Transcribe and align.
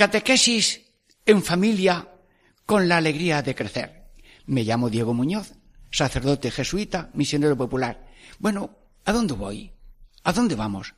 Catequesis 0.00 0.80
en 1.26 1.42
familia 1.42 2.08
con 2.64 2.88
la 2.88 2.96
alegría 2.96 3.42
de 3.42 3.54
crecer. 3.54 4.06
Me 4.46 4.64
llamo 4.64 4.88
Diego 4.88 5.12
Muñoz, 5.12 5.52
sacerdote 5.90 6.50
jesuita, 6.50 7.10
misionero 7.12 7.54
popular. 7.54 8.08
Bueno, 8.38 8.78
¿a 9.04 9.12
dónde 9.12 9.34
voy? 9.34 9.72
¿A 10.24 10.32
dónde 10.32 10.54
vamos? 10.54 10.94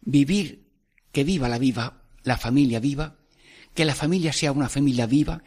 Vivir, 0.00 0.72
que 1.12 1.22
viva 1.22 1.50
la 1.50 1.58
viva, 1.58 2.04
la 2.22 2.38
familia 2.38 2.80
viva, 2.80 3.18
que 3.76 3.84
la 3.84 3.94
familia 3.94 4.32
sea 4.32 4.52
una 4.52 4.70
familia 4.70 5.06
viva, 5.06 5.42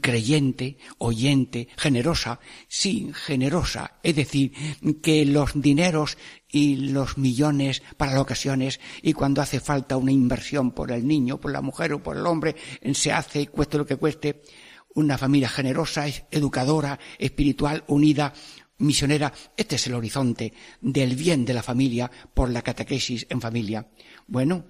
creyente, 0.00 0.78
oyente, 0.98 1.68
generosa, 1.76 2.38
sí, 2.68 3.10
generosa, 3.12 3.98
es 4.04 4.14
decir, 4.14 4.52
que 5.02 5.26
los 5.26 5.50
dineros 5.60 6.16
y 6.48 6.76
los 6.76 7.18
millones 7.18 7.82
para 7.96 8.12
las 8.12 8.20
ocasiones 8.20 8.80
y 9.02 9.12
cuando 9.12 9.42
hace 9.42 9.58
falta 9.58 9.96
una 9.96 10.12
inversión 10.12 10.70
por 10.70 10.92
el 10.92 11.06
niño, 11.06 11.40
por 11.40 11.50
la 11.50 11.60
mujer 11.60 11.92
o 11.92 12.02
por 12.02 12.16
el 12.16 12.24
hombre, 12.24 12.54
se 12.94 13.12
hace, 13.12 13.48
cueste 13.48 13.78
lo 13.78 13.84
que 13.84 13.96
cueste, 13.96 14.42
una 14.94 15.18
familia 15.18 15.48
generosa, 15.48 16.06
educadora, 16.30 17.00
espiritual, 17.18 17.82
unida, 17.88 18.32
misionera. 18.78 19.32
Este 19.56 19.74
es 19.74 19.86
el 19.88 19.94
horizonte 19.94 20.52
del 20.80 21.16
bien 21.16 21.44
de 21.44 21.54
la 21.54 21.64
familia 21.64 22.10
por 22.32 22.48
la 22.48 22.62
catequesis 22.62 23.26
en 23.28 23.40
familia. 23.40 23.88
Bueno, 24.28 24.66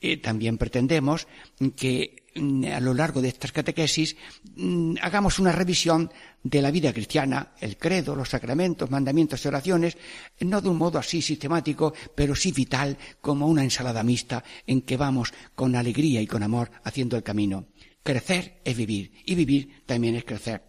eh, 0.00 0.16
también 0.16 0.56
pretendemos 0.56 1.28
que 1.76 2.19
a 2.34 2.80
lo 2.80 2.94
largo 2.94 3.20
de 3.20 3.28
estas 3.28 3.52
catequesis 3.52 4.16
mm, 4.56 4.96
hagamos 5.02 5.38
una 5.38 5.52
revisión 5.52 6.12
de 6.42 6.62
la 6.62 6.70
vida 6.70 6.92
cristiana, 6.92 7.52
el 7.60 7.76
credo, 7.76 8.14
los 8.14 8.30
sacramentos, 8.30 8.90
mandamientos 8.90 9.44
y 9.44 9.48
oraciones, 9.48 9.98
no 10.40 10.60
de 10.60 10.68
un 10.68 10.78
modo 10.78 10.98
así 10.98 11.20
sistemático, 11.20 11.92
pero 12.14 12.34
sí 12.34 12.52
vital, 12.52 12.96
como 13.20 13.46
una 13.46 13.64
ensalada 13.64 14.02
mixta 14.02 14.42
en 14.66 14.82
que 14.82 14.96
vamos 14.96 15.32
con 15.54 15.74
alegría 15.74 16.20
y 16.20 16.26
con 16.26 16.42
amor 16.42 16.70
haciendo 16.84 17.16
el 17.16 17.22
camino. 17.22 17.66
Crecer 18.02 18.60
es 18.64 18.76
vivir 18.76 19.12
y 19.26 19.34
vivir 19.34 19.82
también 19.84 20.16
es 20.16 20.24
crecer. 20.24 20.62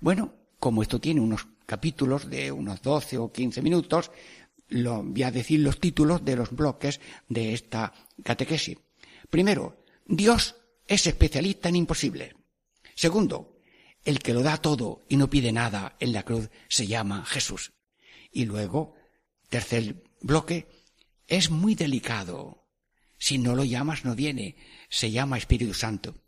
Bueno, 0.00 0.34
como 0.58 0.82
esto 0.82 1.00
tiene 1.00 1.20
unos 1.20 1.46
capítulos 1.66 2.28
de 2.28 2.50
unos 2.50 2.82
12 2.82 3.18
o 3.18 3.30
15 3.30 3.62
minutos, 3.62 4.10
lo, 4.68 5.02
voy 5.02 5.22
a 5.22 5.30
decir 5.30 5.60
los 5.60 5.78
títulos 5.78 6.24
de 6.24 6.36
los 6.36 6.50
bloques 6.50 7.00
de 7.28 7.52
esta 7.52 7.92
catequesis. 8.22 8.78
Primero, 9.30 9.84
Dios 10.06 10.56
es 10.92 11.06
especialista 11.06 11.68
en 11.68 11.76
imposible. 11.76 12.34
Segundo, 12.94 13.58
el 14.04 14.18
que 14.18 14.34
lo 14.34 14.42
da 14.42 14.58
todo 14.58 15.02
y 15.08 15.16
no 15.16 15.30
pide 15.30 15.52
nada 15.52 15.96
en 16.00 16.12
la 16.12 16.24
cruz 16.24 16.50
se 16.68 16.86
llama 16.86 17.24
Jesús. 17.24 17.72
Y 18.30 18.44
luego, 18.44 18.94
tercer 19.48 20.02
bloque, 20.20 20.68
es 21.26 21.50
muy 21.50 21.74
delicado. 21.74 22.68
Si 23.18 23.38
no 23.38 23.54
lo 23.54 23.64
llamas 23.64 24.04
no 24.04 24.14
viene, 24.14 24.56
se 24.90 25.10
llama 25.10 25.38
Espíritu 25.38 25.72
Santo. 25.74 26.21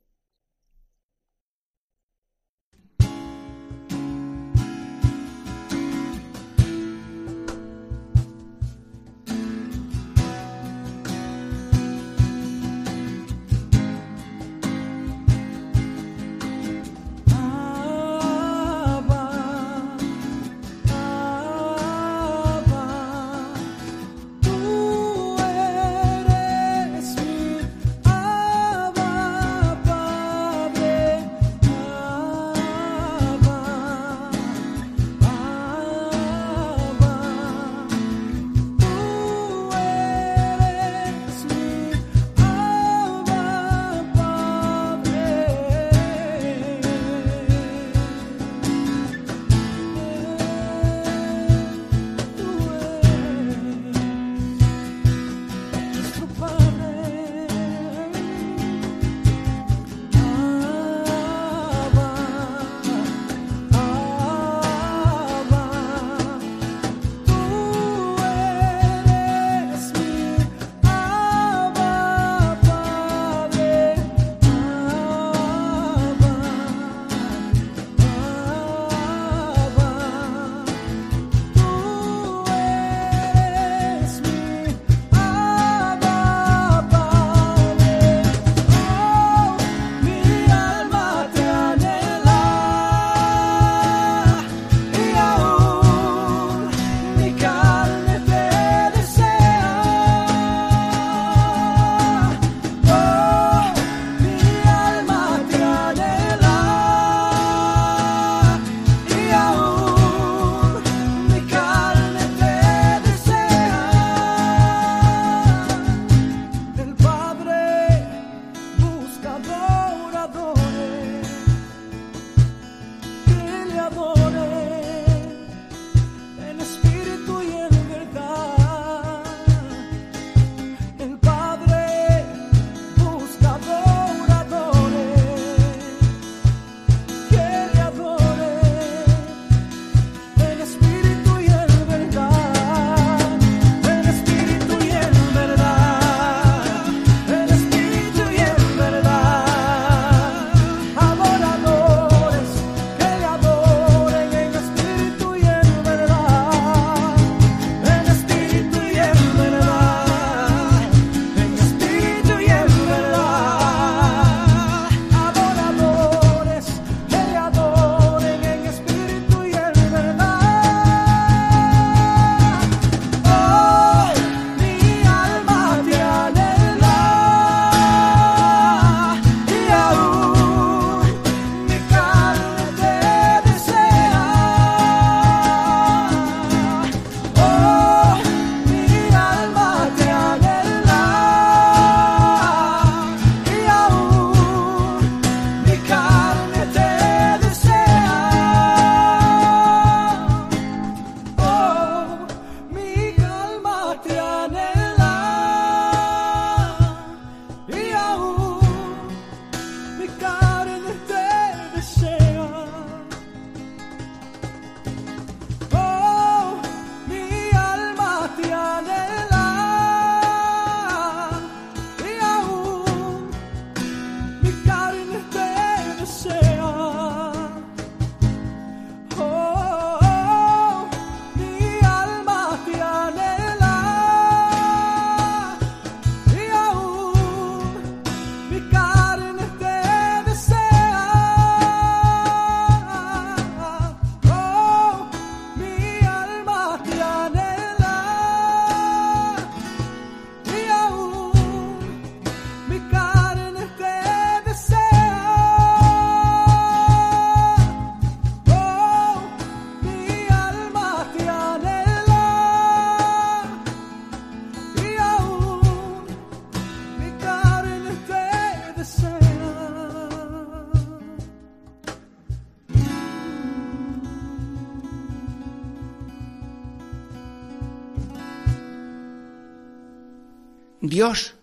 Dios 281.05 281.35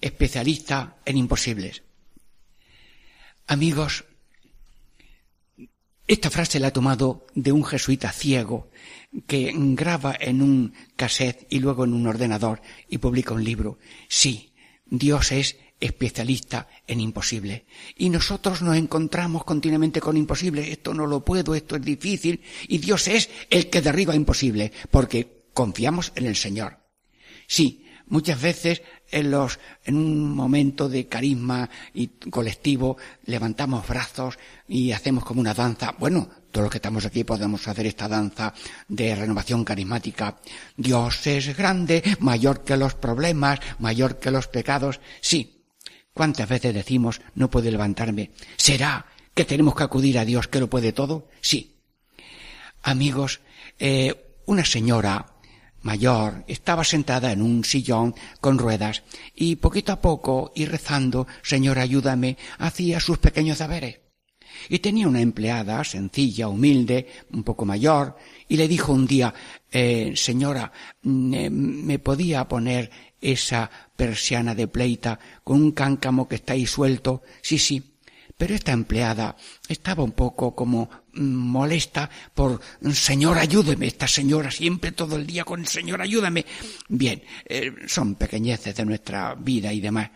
especialista 0.00 0.96
en 1.04 1.18
imposibles. 1.18 1.82
Amigos, 3.46 4.06
esta 6.06 6.30
frase 6.30 6.58
la 6.58 6.68
he 6.68 6.70
tomado 6.70 7.26
de 7.34 7.52
un 7.52 7.62
jesuita 7.62 8.10
ciego 8.10 8.70
que 9.26 9.52
graba 9.54 10.16
en 10.18 10.40
un 10.40 10.72
cassette 10.96 11.46
y 11.50 11.58
luego 11.58 11.84
en 11.84 11.92
un 11.92 12.06
ordenador 12.06 12.62
y 12.88 12.96
publica 12.96 13.34
un 13.34 13.44
libro. 13.44 13.78
Sí, 14.08 14.54
Dios 14.86 15.30
es 15.32 15.58
especialista 15.78 16.68
en 16.86 17.00
imposible. 17.00 17.66
Y 17.98 18.08
nosotros 18.08 18.62
nos 18.62 18.78
encontramos 18.78 19.44
continuamente 19.44 20.00
con 20.00 20.16
imposible. 20.16 20.72
Esto 20.72 20.94
no 20.94 21.06
lo 21.06 21.22
puedo, 21.22 21.54
esto 21.54 21.76
es 21.76 21.82
difícil. 21.82 22.40
Y 22.66 22.78
Dios 22.78 23.08
es 23.08 23.28
el 23.50 23.68
que 23.68 23.82
derriba 23.82 24.16
imposible, 24.16 24.72
porque 24.90 25.44
confiamos 25.52 26.12
en 26.14 26.24
el 26.24 26.36
Señor. 26.36 26.78
Sí, 27.46 27.81
muchas 28.12 28.40
veces 28.40 28.82
en 29.10 29.30
los, 29.30 29.58
en 29.84 29.96
un 29.96 30.34
momento 30.34 30.88
de 30.88 31.08
carisma 31.08 31.68
y 31.94 32.08
colectivo, 32.08 32.98
levantamos 33.24 33.88
brazos 33.88 34.38
y 34.68 34.92
hacemos 34.92 35.24
como 35.24 35.40
una 35.40 35.54
danza. 35.54 35.94
Bueno, 35.98 36.28
todos 36.50 36.64
los 36.64 36.70
que 36.70 36.78
estamos 36.78 37.06
aquí 37.06 37.24
podemos 37.24 37.66
hacer 37.66 37.86
esta 37.86 38.08
danza 38.08 38.52
de 38.86 39.16
renovación 39.16 39.64
carismática. 39.64 40.36
Dios 40.76 41.26
es 41.26 41.56
grande, 41.56 42.02
mayor 42.20 42.62
que 42.62 42.76
los 42.76 42.94
problemas, 42.94 43.60
mayor 43.78 44.18
que 44.18 44.30
los 44.30 44.46
pecados. 44.46 45.00
Sí, 45.22 45.58
¿Cuántas 46.14 46.46
veces 46.46 46.74
decimos, 46.74 47.22
no 47.34 47.50
puedo 47.50 47.70
levantarme? 47.70 48.32
¿Será 48.56 49.06
que 49.32 49.46
tenemos 49.46 49.74
que 49.74 49.84
acudir 49.84 50.18
a 50.18 50.26
Dios 50.26 50.46
que 50.46 50.60
lo 50.60 50.68
puede 50.68 50.92
todo? 50.92 51.28
Sí. 51.40 51.76
Amigos, 52.82 53.40
eh, 53.78 54.14
una 54.44 54.66
señora 54.66 55.31
mayor 55.82 56.44
estaba 56.46 56.84
sentada 56.84 57.32
en 57.32 57.42
un 57.42 57.64
sillón 57.64 58.14
con 58.40 58.58
ruedas 58.58 59.02
y 59.34 59.56
poquito 59.56 59.92
a 59.92 60.00
poco 60.00 60.52
y 60.54 60.64
rezando, 60.64 61.26
Señor, 61.42 61.78
ayúdame, 61.78 62.36
hacía 62.58 63.00
sus 63.00 63.18
pequeños 63.18 63.58
deberes. 63.58 64.00
Y 64.68 64.80
tenía 64.80 65.08
una 65.08 65.20
empleada 65.20 65.82
sencilla, 65.82 66.48
humilde, 66.48 67.06
un 67.32 67.42
poco 67.42 67.64
mayor, 67.64 68.16
y 68.48 68.56
le 68.56 68.68
dijo 68.68 68.92
un 68.92 69.06
día, 69.06 69.32
eh, 69.70 70.12
señora, 70.14 70.70
mm, 71.02 71.34
eh, 71.34 71.50
¿me 71.50 71.98
podía 71.98 72.46
poner 72.46 72.90
esa 73.22 73.70
persiana 73.96 74.54
de 74.54 74.66
pleita 74.68 75.18
con 75.44 75.62
un 75.62 75.72
cáncamo 75.72 76.28
que 76.28 76.34
está 76.34 76.52
ahí 76.52 76.66
suelto. 76.66 77.22
Sí, 77.40 77.56
sí. 77.56 77.82
Pero 78.36 78.54
esta 78.54 78.72
empleada 78.72 79.36
estaba 79.68 80.02
un 80.02 80.12
poco 80.12 80.54
como 80.54 80.90
molesta 81.14 82.08
por 82.34 82.60
Señor, 82.92 83.38
ayúdeme. 83.38 83.86
Esta 83.86 84.08
señora 84.08 84.50
siempre 84.50 84.92
todo 84.92 85.16
el 85.16 85.26
día 85.26 85.44
con 85.44 85.66
Señor, 85.66 86.00
ayúdame. 86.00 86.44
Bien, 86.88 87.22
eh, 87.44 87.72
son 87.86 88.14
pequeñeces 88.14 88.74
de 88.74 88.84
nuestra 88.84 89.34
vida 89.34 89.72
y 89.72 89.80
demás 89.80 90.10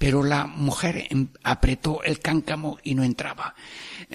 pero 0.00 0.22
la 0.22 0.46
mujer 0.46 1.08
em, 1.10 1.28
apretó 1.42 2.02
el 2.02 2.20
cáncamo 2.20 2.78
y 2.82 2.94
no 2.94 3.04
entraba. 3.04 3.54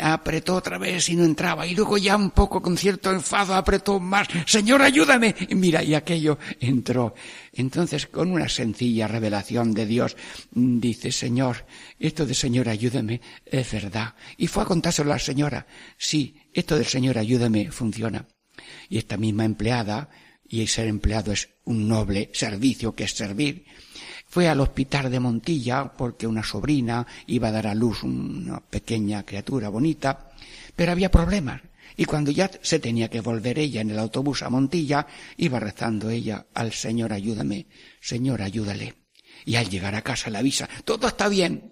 Apretó 0.01 0.56
otra 0.56 0.80
vez 0.80 1.10
y 1.10 1.15
no 1.15 1.24
entraba. 1.24 1.68
Y 1.68 1.75
luego 1.75 2.00
ya 2.00 2.18
un 2.18 2.32
poco 2.32 2.60
con 2.60 2.75
cierto 2.75 3.12
enfado 3.12 3.54
apretó 3.54 4.00
más. 4.00 4.27
Señor, 4.48 4.82
ayúdame. 4.82 5.36
Mira, 5.51 5.84
y 5.84 5.94
aquello 5.94 6.39
entró. 6.60 7.13
Entonces, 7.54 8.08
con 8.08 8.32
una 8.32 8.50
sencilla 8.50 9.08
revelación 9.08 9.75
de 9.75 9.86
Dios, 9.86 10.18
dice, 10.50 11.12
Señor, 11.12 11.68
esto 12.00 12.25
de 12.25 12.34
Señor, 12.34 12.68
ayúdame, 12.68 13.22
es 13.46 13.72
verdad. 13.72 14.15
Y 14.38 14.48
fue 14.48 14.63
a 14.63 14.65
contárselo 14.65 15.12
a 15.12 15.18
la 15.18 15.20
señora. 15.20 15.68
Sí, 16.00 16.36
esto 16.51 16.77
del 16.77 16.88
Señor, 16.88 17.20
ayúdame, 17.20 17.70
funciona. 17.70 18.25
Y 18.89 18.98
esta 18.98 19.18
misma 19.18 19.46
empleada, 19.46 20.10
y 20.48 20.65
ser 20.65 20.88
empleado 20.88 21.32
es 21.32 21.50
un 21.63 21.88
noble 21.88 22.32
servicio 22.34 22.96
que 22.96 23.04
es 23.04 23.12
servir, 23.12 23.65
fue 24.36 24.50
al 24.50 24.60
hospital 24.60 25.10
de 25.10 25.22
Montilla 25.22 25.94
porque 25.94 26.27
una 26.27 26.44
sobrina 26.44 27.08
iba 27.27 27.48
a 27.48 27.51
dar 27.54 27.68
a 27.68 27.74
luz 27.74 28.04
una 28.04 28.60
pequeña 28.60 29.24
criatura 29.24 29.70
bonita, 29.70 30.30
pero 30.75 30.92
había 30.92 31.10
problemas. 31.10 31.62
Y 31.96 32.04
cuando 32.04 32.32
ya 32.32 32.51
se 32.62 32.80
tenía 32.80 33.10
que 33.10 33.22
volver 33.22 33.58
ella 33.58 33.80
en 33.80 33.92
el 33.92 33.98
autobús 33.98 34.44
a 34.44 34.50
Montilla, 34.50 35.08
iba 35.38 35.58
rezando 35.58 36.10
ella 36.10 36.48
al 36.54 36.74
Señor 36.74 37.13
ayúdame, 37.13 37.68
Señor 38.01 38.42
ayúdale. 38.42 38.96
Y 39.46 39.56
al 39.56 39.70
llegar 39.70 39.96
a 39.96 40.01
casa 40.01 40.30
le 40.30 40.39
avisa, 40.39 40.68
todo 40.84 41.08
está 41.08 41.30
bien. 41.30 41.72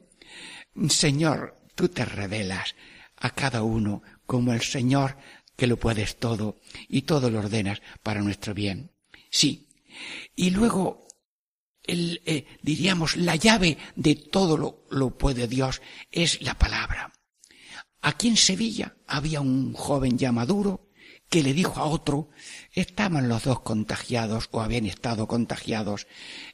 Señor, 0.88 1.58
tú 1.76 1.90
te 1.90 2.06
revelas 2.06 2.76
a 3.18 3.32
cada 3.32 3.62
uno 3.62 4.04
como 4.26 4.54
el 4.54 4.62
Señor 4.62 5.18
que 5.58 5.68
lo 5.68 5.76
puedes 5.76 6.16
todo 6.16 6.62
y 6.88 7.02
todo 7.02 7.30
lo 7.30 7.40
ordenas 7.40 7.82
para 8.04 8.22
nuestro 8.22 8.54
bien. 8.54 8.92
Sí. 9.30 9.68
Y 10.34 10.52
luego 10.52 11.03
el, 11.84 12.22
eh, 12.26 12.46
diríamos, 12.62 13.16
la 13.16 13.36
llave 13.36 13.78
de 13.96 14.16
todo 14.16 14.58
lo, 14.58 14.86
lo 14.90 15.18
puede 15.18 15.48
Dios 15.48 15.82
es 16.12 16.42
la 16.42 16.58
palabra. 16.58 17.12
Aquí 18.02 18.28
en 18.28 18.38
Sevilla 18.38 18.98
había 19.08 19.42
un 19.42 19.74
joven 19.74 20.18
ya 20.18 20.32
maduro 20.32 20.90
que 21.30 21.42
le 21.42 21.54
dijo 21.54 21.80
a 21.80 21.86
otro, 21.86 22.30
estaban 22.74 23.28
los 23.28 23.44
dos 23.44 23.62
contagiados 23.62 24.50
o 24.52 24.62
habían 24.62 24.86
estado 24.86 25.28
contagiados 25.28 26.06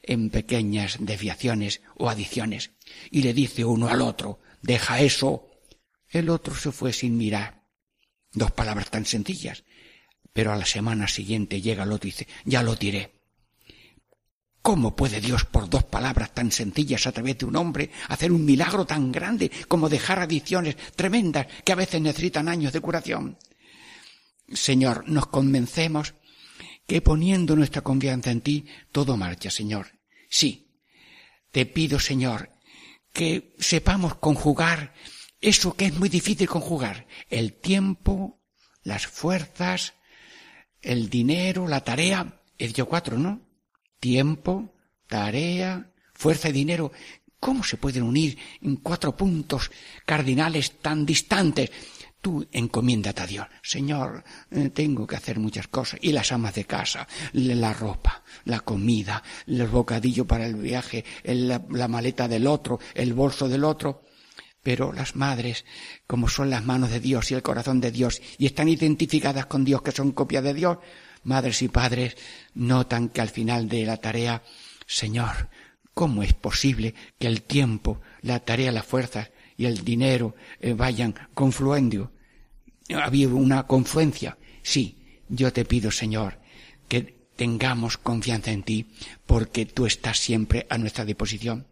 en 0.02 0.30
pequeñas 0.30 0.96
desviaciones 1.00 1.82
o 1.98 2.08
adiciones, 2.08 2.70
y 3.10 3.22
le 3.22 3.34
dice 3.34 3.64
uno 3.64 3.88
al 3.88 4.00
otro, 4.00 4.40
deja 4.62 5.00
eso. 5.00 5.50
El 6.08 6.30
otro 6.30 6.54
se 6.54 6.72
fue 6.72 6.94
sin 6.94 7.18
mirar. 7.18 7.66
Dos 8.32 8.52
palabras 8.52 8.90
tan 8.90 9.04
sencillas. 9.04 9.64
Pero 10.32 10.52
a 10.52 10.56
la 10.56 10.64
semana 10.64 11.08
siguiente 11.08 11.60
llega 11.60 11.82
el 11.82 11.92
otro 11.92 12.08
y 12.08 12.12
dice, 12.12 12.28
ya 12.46 12.62
lo 12.62 12.76
tiré. 12.76 13.19
¿Cómo 14.62 14.94
puede 14.94 15.20
Dios, 15.20 15.44
por 15.46 15.70
dos 15.70 15.84
palabras 15.84 16.34
tan 16.34 16.52
sencillas 16.52 17.06
a 17.06 17.12
través 17.12 17.38
de 17.38 17.46
un 17.46 17.56
hombre, 17.56 17.90
hacer 18.08 18.30
un 18.30 18.44
milagro 18.44 18.84
tan 18.84 19.10
grande 19.10 19.50
como 19.68 19.88
dejar 19.88 20.18
adicciones 20.18 20.76
tremendas 20.94 21.46
que 21.64 21.72
a 21.72 21.76
veces 21.76 22.00
necesitan 22.00 22.48
años 22.48 22.72
de 22.72 22.80
curación? 22.80 23.38
Señor, 24.52 25.08
nos 25.08 25.28
convencemos 25.28 26.14
que 26.86 27.00
poniendo 27.00 27.56
nuestra 27.56 27.82
confianza 27.82 28.30
en 28.30 28.42
ti, 28.42 28.66
todo 28.92 29.16
marcha, 29.16 29.50
Señor. 29.50 29.98
Sí, 30.28 30.74
te 31.52 31.64
pido, 31.64 31.98
Señor, 31.98 32.50
que 33.12 33.54
sepamos 33.58 34.16
conjugar 34.16 34.92
eso 35.40 35.74
que 35.74 35.86
es 35.86 35.94
muy 35.98 36.10
difícil 36.10 36.48
conjugar, 36.48 37.06
el 37.30 37.54
tiempo, 37.54 38.42
las 38.82 39.06
fuerzas, 39.06 39.94
el 40.82 41.08
dinero, 41.08 41.66
la 41.66 41.82
tarea, 41.82 42.42
he 42.58 42.66
dicho 42.66 42.86
cuatro, 42.86 43.18
¿no? 43.18 43.49
Tiempo, 44.00 44.74
tarea, 45.06 45.90
fuerza 46.14 46.48
y 46.48 46.52
dinero. 46.52 46.90
¿Cómo 47.38 47.62
se 47.62 47.76
pueden 47.76 48.02
unir 48.02 48.36
en 48.60 48.76
cuatro 48.76 49.16
puntos 49.16 49.70
cardinales 50.04 50.78
tan 50.80 51.06
distantes? 51.06 51.70
Tú 52.20 52.46
encomiéndate 52.52 53.22
a 53.22 53.26
Dios. 53.26 53.46
Señor, 53.62 54.22
eh, 54.50 54.68
tengo 54.68 55.06
que 55.06 55.16
hacer 55.16 55.38
muchas 55.38 55.68
cosas. 55.68 56.00
Y 56.02 56.12
las 56.12 56.32
amas 56.32 56.54
de 56.54 56.66
casa, 56.66 57.08
la 57.32 57.72
ropa, 57.72 58.22
la 58.44 58.60
comida, 58.60 59.22
el 59.46 59.66
bocadillo 59.68 60.26
para 60.26 60.44
el 60.44 60.56
viaje, 60.56 61.04
la, 61.24 61.64
la 61.70 61.88
maleta 61.88 62.28
del 62.28 62.46
otro, 62.46 62.78
el 62.94 63.14
bolso 63.14 63.48
del 63.48 63.64
otro. 63.64 64.02
Pero 64.62 64.92
las 64.92 65.16
madres, 65.16 65.64
como 66.06 66.28
son 66.28 66.50
las 66.50 66.62
manos 66.62 66.90
de 66.90 67.00
Dios 67.00 67.30
y 67.30 67.34
el 67.34 67.42
corazón 67.42 67.80
de 67.80 67.90
Dios, 67.90 68.20
y 68.36 68.44
están 68.44 68.68
identificadas 68.68 69.46
con 69.46 69.64
Dios, 69.64 69.80
que 69.80 69.92
son 69.92 70.12
copia 70.12 70.42
de 70.42 70.52
Dios, 70.52 70.76
madres 71.24 71.62
y 71.62 71.68
padres 71.68 72.16
notan 72.54 73.08
que 73.08 73.20
al 73.20 73.28
final 73.28 73.68
de 73.68 73.84
la 73.84 73.96
tarea, 73.96 74.42
Señor, 74.86 75.48
¿cómo 75.94 76.22
es 76.22 76.32
posible 76.32 76.94
que 77.18 77.26
el 77.26 77.42
tiempo, 77.42 78.00
la 78.22 78.40
tarea, 78.40 78.72
las 78.72 78.86
fuerzas 78.86 79.30
y 79.56 79.66
el 79.66 79.84
dinero 79.84 80.34
eh, 80.60 80.72
vayan 80.72 81.14
confluendo? 81.34 82.12
Había 82.94 83.28
una 83.28 83.66
confluencia. 83.66 84.36
Sí, 84.62 84.98
yo 85.28 85.52
te 85.52 85.64
pido, 85.64 85.90
Señor, 85.90 86.40
que 86.88 87.20
tengamos 87.36 87.96
confianza 87.96 88.50
en 88.50 88.62
ti, 88.62 88.86
porque 89.26 89.64
tú 89.64 89.86
estás 89.86 90.18
siempre 90.18 90.66
a 90.68 90.76
nuestra 90.76 91.04
disposición. 91.04 91.66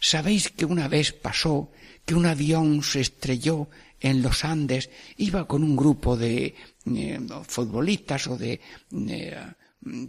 ¿Sabéis 0.00 0.50
que 0.50 0.64
una 0.64 0.88
vez 0.88 1.12
pasó 1.12 1.72
que 2.04 2.14
un 2.14 2.26
avión 2.26 2.82
se 2.82 3.00
estrelló 3.00 3.68
en 4.00 4.22
los 4.22 4.44
Andes, 4.44 4.90
iba 5.16 5.46
con 5.46 5.62
un 5.62 5.76
grupo 5.76 6.16
de 6.16 6.54
eh, 6.86 7.20
futbolistas 7.46 8.26
o 8.26 8.36
de 8.36 8.60
eh, 9.08 9.36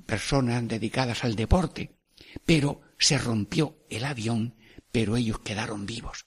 personas 0.05 0.67
dedicadas 0.67 1.23
al 1.23 1.35
deporte, 1.35 1.95
pero 2.45 2.81
se 2.97 3.17
rompió 3.17 3.77
el 3.89 4.05
avión, 4.05 4.55
pero 4.91 5.17
ellos 5.17 5.39
quedaron 5.39 5.85
vivos. 5.85 6.25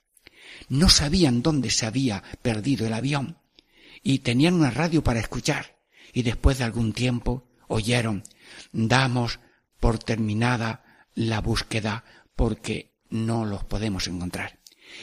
No 0.68 0.88
sabían 0.88 1.42
dónde 1.42 1.71
se 1.71 1.87
había 1.87 2.23
perdido 2.42 2.87
el 2.87 2.92
avión 2.92 3.38
y 4.02 4.21
tenían 4.21 4.54
una 4.54 4.71
radio 4.71 5.02
para 5.02 5.21
escuchar 5.21 5.78
y 6.12 6.23
después 6.23 6.59
de 6.59 6.64
algún 6.64 6.92
tiempo 6.92 7.49
oyeron 7.68 8.23
damos 8.73 9.40
por 9.80 9.99
terminada 9.99 10.85
la 11.14 11.40
búsqueda 11.40 12.04
porque 12.37 12.94
no 13.09 13.44
los 13.44 13.64
podemos 13.64 14.06
encontrar. 14.06 14.59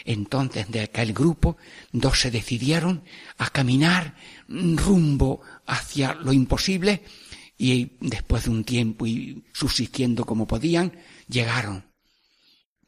Entonces 0.05 0.69
de 0.69 0.81
aquel 0.81 1.13
grupo 1.13 1.57
dos 1.91 2.19
se 2.21 2.31
decidieron 2.31 3.03
a 3.37 3.49
caminar 3.49 4.15
rumbo 4.47 5.41
hacia 5.65 6.13
lo 6.13 6.33
imposible 6.33 7.03
y 7.57 7.91
después 7.99 8.45
de 8.45 8.49
un 8.49 8.63
tiempo 8.63 9.05
y 9.05 9.43
subsistiendo 9.53 10.25
como 10.25 10.47
podían, 10.47 10.93
llegaron 11.27 11.91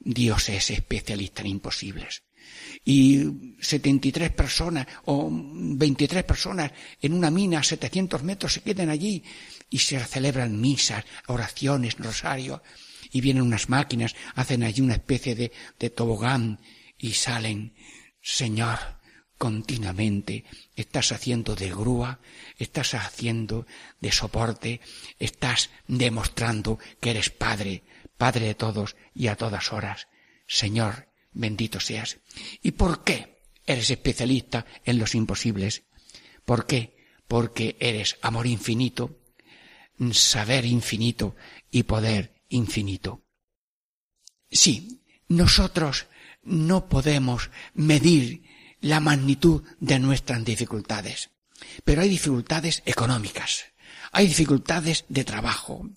Dios 0.04 0.50
es 0.50 0.70
especialista 0.72 1.42
en 1.42 1.48
imposibles. 1.48 2.24
Y 2.84 3.56
73 3.62 4.32
personas 4.32 4.86
o 5.06 5.30
23 5.32 6.24
personas 6.24 6.72
en 7.02 7.14
una 7.14 7.32
mina 7.32 7.60
a 7.60 7.64
700 7.64 8.22
metros 8.24 8.54
se 8.54 8.62
quedan 8.62 8.90
allí 8.90 9.24
y 9.70 9.80
se 9.80 10.00
celebran 10.00 10.60
misas, 10.60 11.06
oraciones, 11.28 11.98
rosarios 11.98 12.62
y 13.12 13.22
vienen 13.22 13.44
unas 13.44 13.70
máquinas, 13.70 14.16
hacen 14.36 14.64
allí 14.64 14.82
una 14.82 14.96
especie 14.96 15.36
de, 15.36 15.52
de 15.80 15.90
tobogán 15.90 16.60
y 17.04 17.12
salen. 17.12 17.76
Señor, 18.22 18.80
continuamente 19.38 20.46
estás 20.74 21.12
haciendo 21.12 21.54
de 21.54 21.70
grúa, 21.70 22.22
estás 22.58 22.94
haciendo 22.94 23.68
de 24.00 24.14
soporte, 24.14 24.80
estás 25.20 25.70
demostrando 25.86 26.80
que 27.02 27.10
eres 27.10 27.30
Padre, 27.30 27.84
Padre 28.18 28.48
de 28.48 28.56
todos 28.56 28.96
y 29.14 29.28
a 29.28 29.36
todas 29.36 29.74
horas. 29.74 30.08
Señor, 30.48 31.10
bendito 31.34 31.82
seas. 31.82 32.20
¿Y 32.62 32.72
por 32.72 33.04
qué 33.04 33.42
eres 33.66 33.90
especialista 33.90 34.66
en 34.86 34.98
los 34.98 35.14
imposibles? 35.14 35.84
¿Por 36.46 36.66
qué? 36.66 36.96
Porque 37.28 37.76
eres 37.82 38.18
amor 38.22 38.48
infinito, 38.48 39.20
saber 40.14 40.64
infinito 40.64 41.36
y 41.70 41.84
poder 41.84 42.42
infinito. 42.48 43.26
Sí, 44.50 45.02
nosotros 45.28 46.08
no 46.44 46.88
podemos 46.88 47.50
medir 47.74 48.44
la 48.82 49.00
magnitud 49.00 49.64
de 49.80 50.00
nuestras 50.00 50.44
dificultades, 50.44 51.30
pero 51.84 52.02
hay 52.02 52.10
dificultades 52.10 52.84
económicas, 52.86 53.66
hay 54.12 54.28
dificultades 54.28 55.06
de 55.10 55.24
trabajo, 55.24 55.90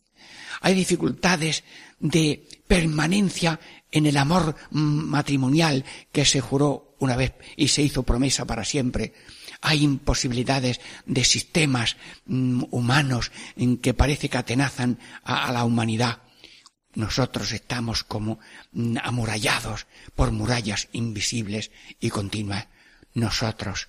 hay 0.60 0.74
dificultades 0.74 1.64
de 1.98 2.48
permanencia 2.66 3.60
en 3.90 4.06
el 4.06 4.16
amor 4.16 4.56
matrimonial 4.70 5.84
que 6.12 6.24
se 6.24 6.40
juró 6.40 6.94
una 6.98 7.16
vez 7.16 7.34
y 7.56 7.68
se 7.68 7.82
hizo 7.82 8.02
promesa 8.02 8.44
para 8.44 8.64
siempre. 8.64 9.14
Hay 9.60 9.82
imposibilidades 9.82 10.80
de 11.06 11.24
sistemas 11.24 11.96
mm, 12.26 12.64
humanos 12.70 13.32
en 13.56 13.78
que 13.78 13.94
parece 13.94 14.28
que 14.28 14.38
atenazan 14.38 14.98
a, 15.22 15.50
la 15.52 15.64
humanidad. 15.64 16.22
Nosotros 16.96 17.52
estamos 17.52 18.04
como 18.04 18.40
amurallados 19.02 19.86
por 20.14 20.32
murallas 20.32 20.88
invisibles 20.92 21.70
y 22.00 22.08
continuas. 22.08 22.68
Nosotros 23.12 23.88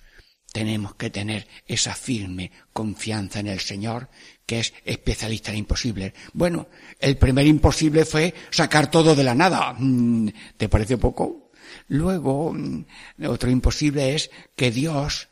tenemos 0.52 0.94
que 0.94 1.08
tener 1.08 1.48
esa 1.66 1.94
firme 1.94 2.52
confianza 2.72 3.40
en 3.40 3.46
el 3.46 3.60
Señor, 3.60 4.10
que 4.44 4.60
es 4.60 4.74
especialista 4.84 5.50
en 5.50 5.58
imposibles. 5.58 6.12
Bueno, 6.34 6.68
el 6.98 7.16
primer 7.16 7.46
imposible 7.46 8.04
fue 8.04 8.34
sacar 8.50 8.90
todo 8.90 9.14
de 9.14 9.24
la 9.24 9.34
nada. 9.34 9.74
Mm, 9.78 10.28
¿Te 10.58 10.68
parece 10.68 10.98
poco? 10.98 11.50
Luego, 11.88 12.52
mm, 12.52 12.84
otro 13.26 13.48
imposible 13.48 14.14
es 14.14 14.30
que 14.54 14.70
Dios, 14.70 15.28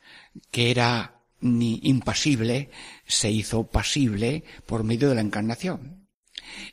que 0.50 0.70
era 0.70 1.20
impasible, 1.42 2.70
se 3.06 3.30
hizo 3.30 3.64
pasible 3.64 4.44
por 4.64 4.82
medio 4.82 5.10
de 5.10 5.14
la 5.16 5.20
encarnación. 5.20 6.05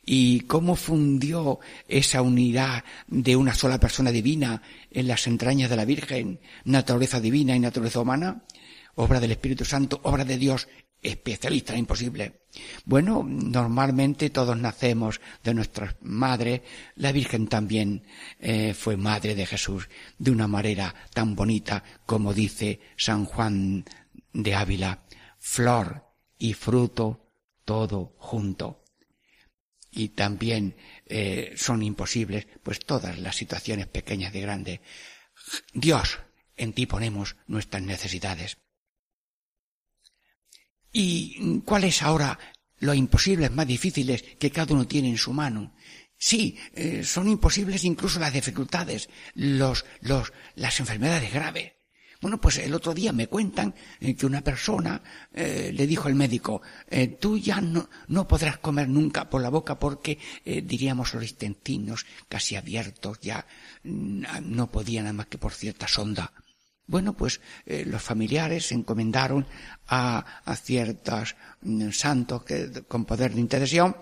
¿Y 0.04 0.40
cómo 0.40 0.76
fundió 0.76 1.60
esa 1.88 2.22
unidad 2.22 2.84
de 3.06 3.36
una 3.36 3.54
sola 3.54 3.78
persona 3.78 4.10
divina 4.10 4.62
en 4.90 5.08
las 5.08 5.26
entrañas 5.26 5.70
de 5.70 5.76
la 5.76 5.84
Virgen, 5.84 6.40
naturaleza 6.64 7.20
divina 7.20 7.56
y 7.56 7.60
naturaleza 7.60 8.00
humana? 8.00 8.44
Obra 8.96 9.20
del 9.20 9.32
Espíritu 9.32 9.64
Santo, 9.64 10.00
obra 10.04 10.24
de 10.24 10.38
Dios, 10.38 10.68
especialista 11.02 11.76
imposible. 11.76 12.40
Bueno, 12.84 13.22
normalmente 13.24 14.30
todos 14.30 14.56
nacemos 14.56 15.20
de 15.42 15.54
nuestra 15.54 15.96
madre. 16.02 16.62
La 16.96 17.12
Virgen 17.12 17.48
también 17.48 18.04
eh, 18.40 18.74
fue 18.74 18.96
madre 18.96 19.34
de 19.34 19.46
Jesús 19.46 19.88
de 20.18 20.30
una 20.30 20.48
manera 20.48 20.94
tan 21.12 21.34
bonita 21.34 21.82
como 22.06 22.32
dice 22.32 22.80
San 22.96 23.24
Juan 23.24 23.84
de 24.32 24.54
Ávila. 24.54 25.04
Flor 25.38 26.06
y 26.38 26.54
fruto 26.54 27.28
todo 27.64 28.14
junto 28.18 28.83
y 29.94 30.08
también 30.08 30.76
eh, 31.06 31.54
son 31.56 31.82
imposibles 31.82 32.46
pues 32.62 32.80
todas 32.80 33.18
las 33.18 33.36
situaciones 33.36 33.86
pequeñas 33.86 34.34
y 34.34 34.40
grandes. 34.40 34.80
Dios, 35.72 36.18
en 36.56 36.72
ti 36.72 36.86
ponemos 36.86 37.36
nuestras 37.46 37.82
necesidades. 37.82 38.58
¿Y 40.92 41.60
cuáles 41.60 42.02
ahora 42.02 42.38
los 42.78 42.96
imposibles 42.96 43.50
más 43.50 43.66
difíciles 43.66 44.22
que 44.38 44.50
cada 44.50 44.74
uno 44.74 44.86
tiene 44.86 45.08
en 45.08 45.18
su 45.18 45.32
mano? 45.32 45.74
Sí, 46.16 46.58
eh, 46.72 47.02
son 47.04 47.28
imposibles 47.28 47.84
incluso 47.84 48.18
las 48.18 48.32
dificultades, 48.32 49.08
los, 49.34 49.84
los, 50.00 50.32
las 50.54 50.80
enfermedades 50.80 51.32
graves. 51.32 51.73
Bueno, 52.24 52.40
pues 52.40 52.56
el 52.56 52.72
otro 52.72 52.94
día 52.94 53.12
me 53.12 53.26
cuentan 53.26 53.74
eh, 54.00 54.14
que 54.16 54.24
una 54.24 54.40
persona 54.40 55.02
eh, 55.34 55.70
le 55.74 55.86
dijo 55.86 56.08
al 56.08 56.14
médico, 56.14 56.62
eh, 56.88 57.06
tú 57.06 57.36
ya 57.36 57.60
no, 57.60 57.86
podrás 58.26 58.56
comer 58.56 58.88
nunca 58.88 59.28
por 59.28 59.42
la 59.42 59.50
boca 59.50 59.78
porque, 59.78 60.18
diríamos, 60.42 61.12
los 61.12 61.22
intestinos 61.22 62.06
casi 62.26 62.56
abiertos 62.56 63.20
ya 63.20 63.46
mm, 63.82 64.22
no 64.40 64.70
podían 64.70 65.04
nada 65.04 65.12
más 65.12 65.26
que 65.26 65.36
por 65.36 65.52
cierta 65.52 65.86
sonda. 65.86 66.32
Bueno, 66.86 67.14
pues 67.14 67.42
los 67.66 68.00
familiares 68.00 68.68
se 68.68 68.74
encomendaron 68.74 69.46
a, 69.88 70.40
a 70.46 70.56
ciertos 70.56 71.36
mm, 71.60 71.90
santos 71.90 72.42
que, 72.44 72.84
con 72.88 73.04
poder 73.04 73.34
de 73.34 73.40
intercesión 73.42 73.98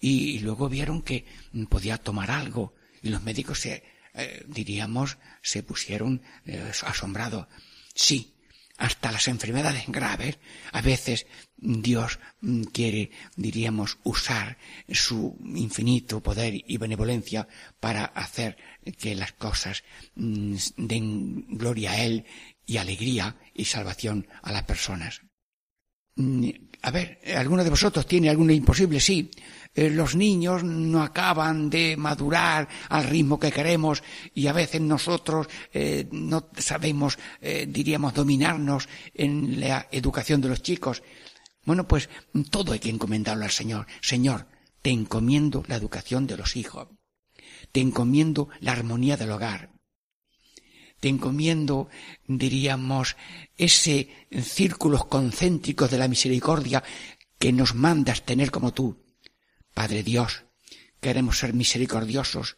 y, 0.00 0.36
y, 0.36 0.38
luego 0.38 0.68
vieron 0.68 1.02
que 1.02 1.24
mm, 1.50 1.64
podía 1.64 1.98
tomar 1.98 2.30
algo 2.30 2.74
y 3.02 3.08
los 3.08 3.24
médicos 3.24 3.58
se 3.58 3.93
eh, 4.14 4.44
diríamos, 4.46 5.18
se 5.42 5.62
pusieron 5.62 6.22
eh, 6.46 6.72
asombrados. 6.82 7.46
Sí, 7.94 8.34
hasta 8.76 9.12
las 9.12 9.28
enfermedades 9.28 9.84
graves, 9.88 10.38
a 10.72 10.80
veces 10.80 11.26
Dios 11.56 12.18
mm, 12.40 12.62
quiere, 12.64 13.10
diríamos, 13.36 13.98
usar 14.02 14.58
su 14.90 15.36
infinito 15.44 16.22
poder 16.22 16.54
y 16.54 16.76
benevolencia 16.76 17.46
para 17.78 18.04
hacer 18.06 18.56
que 18.98 19.14
las 19.14 19.32
cosas 19.32 19.84
mm, 20.16 20.56
den 20.76 21.46
gloria 21.56 21.92
a 21.92 22.02
Él 22.04 22.24
y 22.66 22.78
alegría 22.78 23.36
y 23.54 23.64
salvación 23.64 24.26
a 24.42 24.52
las 24.52 24.64
personas. 24.64 25.22
Mm, 26.16 26.50
a 26.82 26.90
ver, 26.90 27.18
¿alguno 27.36 27.64
de 27.64 27.70
vosotros 27.70 28.06
tiene 28.06 28.28
alguno 28.28 28.52
imposible? 28.52 29.00
Sí. 29.00 29.30
Eh, 29.74 29.90
los 29.90 30.14
niños 30.14 30.62
no 30.62 31.02
acaban 31.02 31.68
de 31.68 31.96
madurar 31.96 32.68
al 32.88 33.04
ritmo 33.04 33.40
que 33.40 33.50
queremos 33.50 34.02
y 34.32 34.46
a 34.46 34.52
veces 34.52 34.80
nosotros 34.80 35.48
eh, 35.72 36.06
no 36.12 36.48
sabemos, 36.56 37.18
eh, 37.40 37.66
diríamos, 37.68 38.14
dominarnos 38.14 38.88
en 39.14 39.60
la 39.60 39.88
educación 39.90 40.40
de 40.40 40.48
los 40.48 40.62
chicos. 40.62 41.02
Bueno, 41.64 41.88
pues 41.88 42.08
todo 42.50 42.72
hay 42.72 42.78
que 42.78 42.90
encomendarlo 42.90 43.44
al 43.44 43.50
Señor. 43.50 43.86
Señor, 44.00 44.46
te 44.80 44.90
encomiendo 44.90 45.64
la 45.66 45.76
educación 45.76 46.26
de 46.26 46.36
los 46.36 46.56
hijos. 46.56 46.88
Te 47.72 47.80
encomiendo 47.80 48.50
la 48.60 48.72
armonía 48.72 49.16
del 49.16 49.32
hogar. 49.32 49.72
Te 51.00 51.08
encomiendo, 51.08 51.88
diríamos, 52.26 53.16
ese 53.56 54.08
círculos 54.30 55.06
concéntricos 55.06 55.90
de 55.90 55.98
la 55.98 56.08
misericordia 56.08 56.82
que 57.38 57.52
nos 57.52 57.74
mandas 57.74 58.24
tener 58.24 58.50
como 58.50 58.72
tú. 58.72 59.03
Padre 59.74 60.02
Dios, 60.02 60.44
queremos 61.00 61.38
ser 61.38 61.52
misericordiosos 61.52 62.56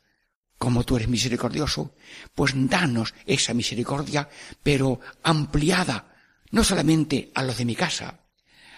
como 0.58 0.84
tú 0.84 0.96
eres 0.96 1.08
misericordioso, 1.08 1.94
pues 2.34 2.52
danos 2.54 3.14
esa 3.26 3.54
misericordia, 3.54 4.28
pero 4.62 5.00
ampliada, 5.22 6.16
no 6.50 6.64
solamente 6.64 7.30
a 7.34 7.42
los 7.42 7.58
de 7.58 7.64
mi 7.64 7.74
casa, 7.74 8.20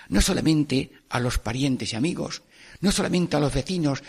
no 0.08 0.20
solamente 0.20 0.92
a 1.08 1.20
los 1.20 1.38
parientes 1.38 1.92
y 1.92 1.96
amigos, 1.96 2.42
no 2.80 2.92
solamente 2.92 3.36
a 3.36 3.40
los 3.40 3.54
vecinos 3.54 4.02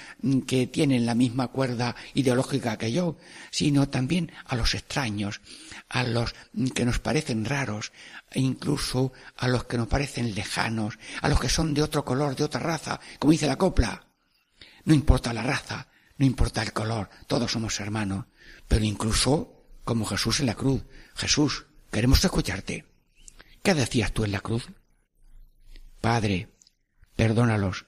que 0.48 0.68
tienen 0.68 1.06
la 1.06 1.16
misma 1.16 1.50
cuerda 1.50 1.96
ideológica 2.14 2.78
que 2.78 2.92
yo, 2.92 3.18
sino 3.52 3.90
también 3.90 4.32
a 4.46 4.56
los 4.56 4.74
extraños, 4.74 5.42
a 5.90 6.04
los 6.04 6.34
que 6.74 6.86
nos 6.86 7.00
parecen 7.00 7.46
raros, 7.46 7.92
e 8.32 8.40
incluso 8.40 9.12
a 9.38 9.48
los 9.48 9.66
que 9.66 9.78
nos 9.78 9.88
parecen 9.88 10.34
lejanos, 10.34 10.98
a 11.22 11.30
los 11.30 11.40
que 11.40 11.50
son 11.50 11.74
de 11.74 11.84
otro 11.84 12.06
color, 12.06 12.36
de 12.36 12.44
otra 12.44 12.60
raza, 12.60 13.00
como 13.20 13.32
dice 13.32 13.48
la 13.48 13.58
copla. 13.58 14.09
No 14.86 14.94
importa 14.94 15.34
la 15.34 15.44
raza, 15.44 15.88
no 16.18 16.26
importa 16.26 16.62
el 16.62 16.74
color, 16.74 17.10
todos 17.28 17.52
somos 17.52 17.80
hermanos. 17.80 18.26
Pero 18.68 18.86
incluso 18.86 19.60
como 19.84 20.06
Jesús 20.06 20.40
en 20.40 20.46
la 20.46 20.56
cruz. 20.56 20.84
Jesús, 21.16 21.66
queremos 21.92 22.24
escucharte. 22.24 22.86
¿Qué 23.64 23.74
decías 23.74 24.12
tú 24.12 24.24
en 24.24 24.32
la 24.32 24.42
cruz? 24.42 24.68
Padre, 26.00 26.50
perdónalos, 27.16 27.88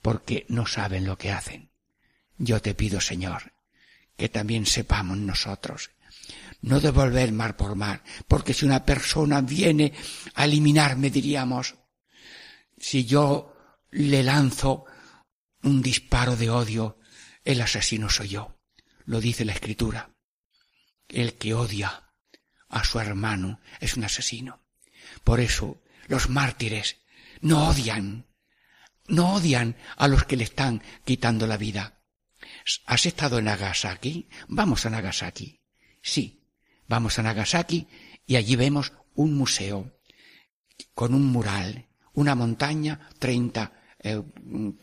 porque 0.00 0.46
no 0.48 0.66
saben 0.66 1.04
lo 1.04 1.18
que 1.18 1.32
hacen. 1.32 1.70
Yo 2.38 2.62
te 2.62 2.74
pido, 2.74 3.00
Señor, 3.00 3.52
que 4.16 4.28
también 4.28 4.66
sepamos 4.66 5.18
nosotros 5.18 5.90
no 6.62 6.78
devolver 6.80 7.32
mar 7.32 7.56
por 7.56 7.74
mar, 7.74 8.02
porque 8.28 8.54
si 8.54 8.64
una 8.64 8.84
persona 8.84 9.40
viene 9.40 9.92
a 10.34 10.44
eliminarme, 10.44 11.10
diríamos, 11.10 11.74
si 12.78 13.04
yo 13.04 13.54
le 13.90 14.22
lanzo 14.22 14.84
un 15.62 15.82
disparo 15.82 16.36
de 16.36 16.50
odio, 16.50 16.98
el 17.44 17.60
asesino 17.60 18.08
soy 18.08 18.28
yo. 18.28 18.58
Lo 19.04 19.20
dice 19.20 19.44
la 19.44 19.52
escritura. 19.52 20.10
El 21.08 21.34
que 21.34 21.54
odia 21.54 22.12
a 22.68 22.84
su 22.84 22.98
hermano 23.00 23.60
es 23.80 23.96
un 23.96 24.04
asesino. 24.04 24.64
Por 25.24 25.40
eso 25.40 25.82
los 26.08 26.28
mártires 26.28 26.98
no 27.40 27.68
odian, 27.68 28.26
no 29.08 29.34
odian 29.34 29.76
a 29.96 30.08
los 30.08 30.24
que 30.24 30.36
le 30.36 30.44
están 30.44 30.82
quitando 31.04 31.46
la 31.46 31.56
vida. 31.56 32.00
¿Has 32.86 33.06
estado 33.06 33.38
en 33.38 33.46
Nagasaki? 33.46 34.28
Vamos 34.48 34.86
a 34.86 34.90
Nagasaki. 34.90 35.60
Sí, 36.00 36.48
vamos 36.88 37.18
a 37.18 37.22
Nagasaki 37.22 37.88
y 38.26 38.36
allí 38.36 38.56
vemos 38.56 38.92
un 39.14 39.34
museo 39.34 39.98
con 40.94 41.14
un 41.14 41.26
mural, 41.26 41.88
una 42.14 42.34
montaña, 42.34 43.08
treinta 43.18 43.82
eh, 44.02 44.22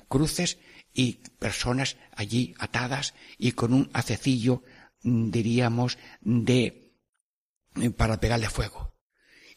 cruces 0.08 0.60
y 1.00 1.22
personas 1.40 1.96
allí 2.14 2.54
atadas 2.60 3.14
y 3.38 3.54
con 3.54 3.74
un 3.74 3.90
acecillo, 3.94 4.64
mm, 5.04 5.32
diríamos, 5.32 5.98
de 6.20 6.92
eh, 7.80 7.90
para 7.92 8.20
pegarle 8.20 8.50
fuego. 8.50 8.98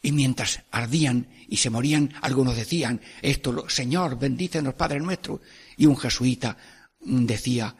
Y 0.01 0.13
mientras 0.13 0.63
ardían 0.71 1.27
y 1.49 1.57
se 1.57 1.69
morían, 1.69 2.13
algunos 2.21 2.55
decían, 2.55 3.01
esto, 3.21 3.67
Señor, 3.67 4.17
bendícenos, 4.17 4.75
Padre 4.75 5.01
nuestro. 5.01 5.41
Y 5.75 5.85
un 5.85 5.97
jesuita 5.97 6.55
mm, 7.01 7.25
decía, 7.25 7.75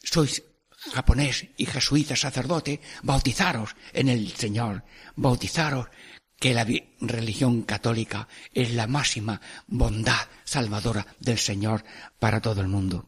sois 0.00 0.44
japonés 0.94 1.48
y 1.56 1.66
jesuita 1.66 2.14
sacerdote, 2.14 2.80
bautizaros 3.02 3.74
en 3.92 4.10
el 4.10 4.30
Señor, 4.30 4.84
bautizaros 5.16 5.88
que 6.38 6.54
la 6.54 6.64
religión 7.00 7.62
católica 7.62 8.28
es 8.54 8.74
la 8.74 8.86
máxima 8.86 9.40
bondad 9.66 10.28
salvadora 10.44 11.04
del 11.18 11.38
Señor 11.38 11.82
para 12.20 12.40
todo 12.40 12.60
el 12.60 12.68
mundo. 12.68 13.07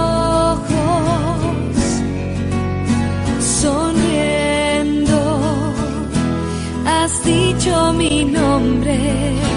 dicho 7.23 7.93
mi 7.93 8.23
nombre. 8.25 9.50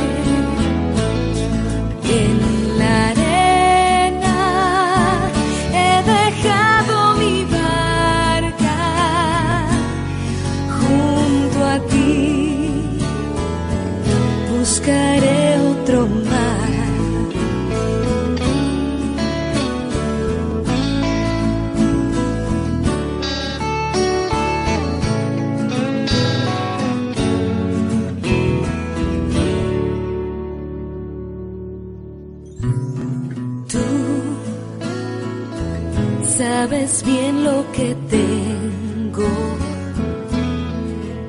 Sabes 36.36 37.04
bien 37.04 37.44
lo 37.44 37.64
que 37.72 37.94
tengo 38.10 39.28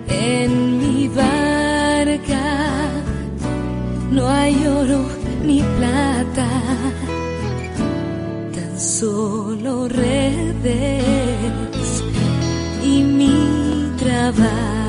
en 0.08 0.78
mi 0.80 1.08
barca. 1.08 2.46
No 4.12 4.28
hay 4.28 4.56
oro 4.66 5.06
ni 5.44 5.62
plata, 5.78 6.50
tan 8.56 8.80
solo 8.80 9.88
redes 9.88 11.04
y 12.84 13.04
mi 13.04 13.92
trabajo. 13.98 14.85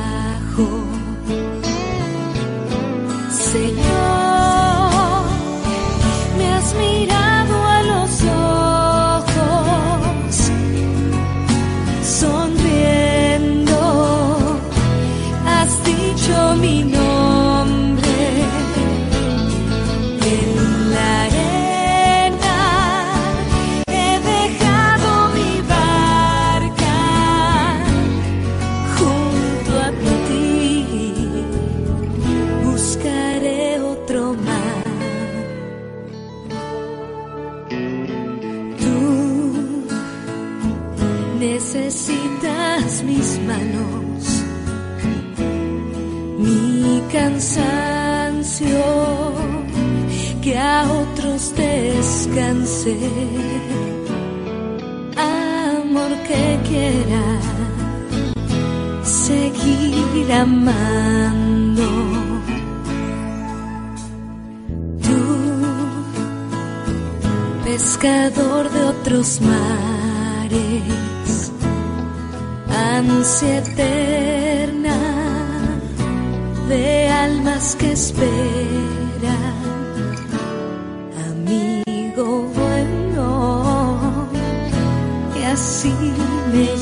Amando. 60.33 61.83
Tú 65.03 65.21
pescador 67.65 68.71
de 68.71 68.85
otros 68.85 69.41
mares, 69.41 71.51
ansia 72.69 73.59
eterna 73.59 74.97
de 76.69 77.09
almas 77.09 77.75
que 77.77 77.93
esperan, 77.93 78.27
amigo 81.31 82.51
bueno, 82.55 84.29
que 85.35 85.47
así 85.47 85.95
me 86.53 86.77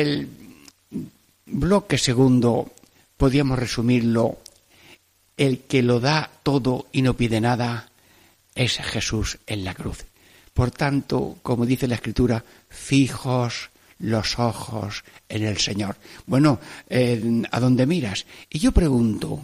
el 0.00 0.28
bloque 1.46 1.98
segundo, 1.98 2.72
podríamos 3.16 3.58
resumirlo, 3.58 4.38
el 5.36 5.60
que 5.60 5.82
lo 5.82 6.00
da 6.00 6.30
todo 6.42 6.86
y 6.92 7.02
no 7.02 7.14
pide 7.14 7.40
nada 7.40 7.88
es 8.54 8.78
Jesús 8.78 9.38
en 9.46 9.64
la 9.64 9.74
cruz. 9.74 10.04
Por 10.52 10.70
tanto, 10.70 11.38
como 11.42 11.64
dice 11.64 11.88
la 11.88 11.94
Escritura, 11.94 12.44
fijos 12.68 13.70
los 13.98 14.38
ojos 14.38 15.04
en 15.28 15.44
el 15.44 15.58
Señor. 15.58 15.96
Bueno, 16.26 16.58
¿a 17.50 17.60
dónde 17.60 17.86
miras? 17.86 18.26
Y 18.50 18.58
yo 18.58 18.72
pregunto, 18.72 19.40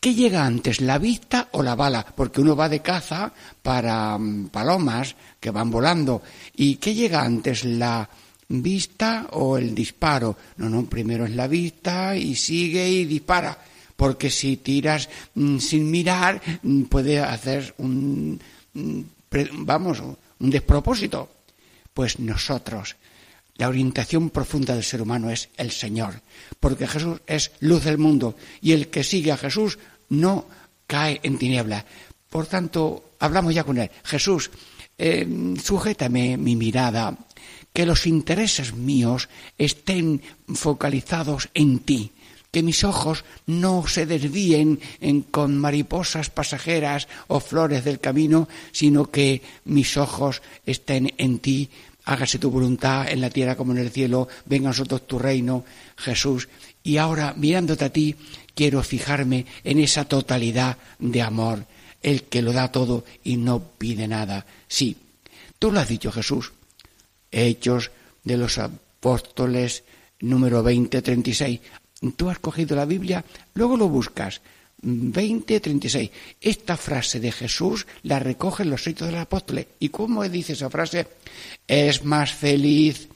¿qué 0.00 0.14
llega 0.14 0.44
antes, 0.44 0.80
la 0.80 0.98
vista 0.98 1.48
o 1.52 1.62
la 1.62 1.74
bala? 1.74 2.04
Porque 2.04 2.40
uno 2.40 2.56
va 2.56 2.68
de 2.68 2.80
caza 2.80 3.32
para 3.62 4.18
mm, 4.18 4.48
palomas 4.48 5.14
que 5.38 5.50
van 5.50 5.70
volando. 5.70 6.22
¿Y 6.56 6.76
qué 6.76 6.94
llega 6.94 7.22
antes, 7.22 7.64
la 7.64 8.08
vista 8.50 9.28
o 9.32 9.56
el 9.56 9.74
disparo? 9.74 10.36
No, 10.58 10.68
no, 10.68 10.84
primero 10.84 11.24
es 11.24 11.34
la 11.34 11.46
vista 11.46 12.16
y 12.16 12.34
sigue 12.34 12.88
y 12.88 13.04
dispara. 13.04 13.56
Porque 13.96 14.30
si 14.30 14.56
tiras 14.56 15.08
mm, 15.34 15.58
sin 15.58 15.90
mirar, 15.90 16.40
mm, 16.62 16.82
puede 16.84 17.20
hacer 17.20 17.74
un, 17.78 18.40
vamos, 19.52 20.02
un 20.38 20.50
despropósito. 20.50 21.28
Pues 21.94 22.18
nosotros, 22.18 22.96
la 23.56 23.68
orientación 23.68 24.30
profunda 24.30 24.74
del 24.74 24.84
ser 24.84 25.02
humano 25.02 25.30
es 25.30 25.48
el 25.56 25.70
Señor, 25.70 26.22
porque 26.58 26.86
Jesús 26.86 27.20
es 27.26 27.52
luz 27.60 27.84
del 27.84 27.98
mundo 27.98 28.36
y 28.60 28.72
el 28.72 28.88
que 28.88 29.04
sigue 29.04 29.32
a 29.32 29.36
Jesús 29.36 29.78
no 30.08 30.46
cae 30.86 31.20
en 31.22 31.38
tiniebla. 31.38 31.84
Por 32.30 32.46
tanto, 32.46 33.10
hablamos 33.18 33.54
ya 33.54 33.64
con 33.64 33.78
él. 33.78 33.90
Jesús, 34.04 34.50
eh, 34.96 35.26
sujétame 35.62 36.36
mi 36.36 36.56
mirada, 36.56 37.16
que 37.72 37.86
los 37.86 38.06
intereses 38.06 38.74
míos 38.74 39.28
estén 39.58 40.22
focalizados 40.52 41.48
en 41.54 41.78
ti, 41.80 42.12
que 42.50 42.62
mis 42.62 42.82
ojos 42.82 43.24
no 43.46 43.86
se 43.86 44.06
desvíen 44.06 44.80
con 45.30 45.56
mariposas 45.58 46.30
pasajeras 46.30 47.06
o 47.28 47.38
flores 47.38 47.84
del 47.84 48.00
camino, 48.00 48.48
sino 48.72 49.10
que 49.10 49.42
mis 49.64 49.96
ojos 49.96 50.42
estén 50.66 51.14
en 51.16 51.38
ti. 51.38 51.70
Hágase 52.04 52.38
tu 52.38 52.50
voluntad 52.50 53.08
en 53.08 53.20
la 53.20 53.30
tierra 53.30 53.56
como 53.56 53.72
en 53.72 53.78
el 53.78 53.90
cielo, 53.90 54.26
venga 54.46 54.68
a 54.68 54.72
nosotros 54.72 55.06
tu 55.06 55.18
reino, 55.18 55.64
Jesús. 55.96 56.48
Y 56.82 56.96
ahora, 56.96 57.34
mirándote 57.36 57.84
a 57.84 57.92
ti, 57.92 58.16
quiero 58.54 58.82
fijarme 58.82 59.46
en 59.62 59.78
esa 59.78 60.06
totalidad 60.06 60.76
de 60.98 61.22
amor, 61.22 61.66
el 62.02 62.24
que 62.24 62.42
lo 62.42 62.52
da 62.52 62.72
todo 62.72 63.04
y 63.22 63.36
no 63.36 63.62
pide 63.78 64.08
nada. 64.08 64.44
Sí, 64.66 64.96
tú 65.58 65.70
lo 65.70 65.78
has 65.78 65.88
dicho, 65.88 66.10
Jesús. 66.10 66.52
Hechos 67.30 67.90
de 68.24 68.36
los 68.36 68.58
Apóstoles, 68.58 69.84
número 70.20 70.62
20, 70.62 71.02
36 71.02 71.60
tú 72.16 72.30
has 72.30 72.38
cogido 72.38 72.76
la 72.76 72.84
Biblia, 72.84 73.24
luego 73.54 73.76
lo 73.76 73.88
buscas. 73.88 74.40
20, 74.82 75.60
36. 75.60 76.10
Esta 76.40 76.74
frase 76.78 77.20
de 77.20 77.30
Jesús 77.30 77.86
la 78.04 78.18
recogen 78.18 78.70
los 78.70 78.86
hechos 78.86 79.08
del 79.08 79.18
apóstol. 79.18 79.66
¿Y 79.78 79.90
cómo 79.90 80.26
dice 80.26 80.54
esa 80.54 80.70
frase? 80.70 81.06
Es 81.66 82.02
más 82.02 82.32
feliz 82.32 83.08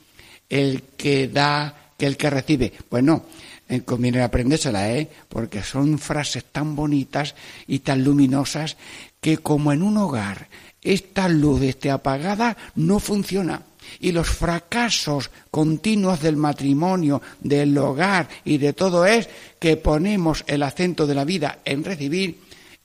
el 0.47 0.83
que 0.95 1.27
da 1.27 1.93
que 1.97 2.05
el 2.05 2.17
que 2.17 2.29
recibe. 2.29 2.71
Bueno, 2.91 3.25
eh, 3.67 3.81
conviene 3.81 4.21
aprendérsela, 4.21 4.91
¿eh? 4.91 5.09
Porque 5.27 5.63
son 5.63 5.97
frases 5.97 6.45
tan 6.51 6.75
bonitas 6.75 7.33
y 7.65 7.79
tan 7.79 8.03
luminosas 8.03 8.77
que 9.19 9.39
como 9.39 9.73
en 9.73 9.81
un 9.81 9.97
hogar 9.97 10.47
esta 10.85 11.27
luz 11.27 11.61
esté 11.63 11.91
apagada, 11.91 12.55
no 12.75 12.99
funciona 12.99 13.61
y 13.99 14.11
los 14.11 14.29
fracasos 14.29 15.29
continuos 15.51 16.21
del 16.21 16.37
matrimonio, 16.37 17.21
del 17.39 17.77
hogar 17.77 18.27
y 18.43 18.57
de 18.57 18.73
todo 18.73 19.05
es 19.05 19.29
que 19.59 19.77
ponemos 19.77 20.43
el 20.47 20.63
acento 20.63 21.07
de 21.07 21.15
la 21.15 21.25
vida 21.25 21.59
en 21.65 21.83
recibir 21.83 22.39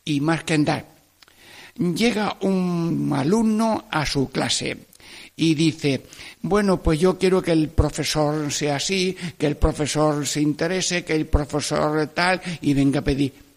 y 0.04 0.20
más 0.20 0.44
que 0.44 0.54
en 0.54 0.64
dar. 0.64 0.86
Llega 1.78 2.36
un 2.40 3.12
alumno 3.14 3.84
a 3.90 4.04
su 4.04 4.28
clase 4.30 4.76
y 5.36 5.54
dice, 5.54 6.02
bueno, 6.42 6.82
pues 6.82 7.00
yo 7.00 7.18
quiero 7.18 7.40
que 7.40 7.52
el 7.52 7.68
profesor 7.68 8.52
sea 8.52 8.76
así, 8.76 9.16
que 9.38 9.46
el 9.46 9.56
profesor 9.56 10.26
se 10.26 10.42
interese, 10.42 11.04
que 11.04 11.14
el 11.14 11.26
profesor 11.26 12.08
tal, 12.08 12.40
y 12.60 12.74
venga 12.74 13.00
a 13.00 13.04
pedir. 13.04 13.49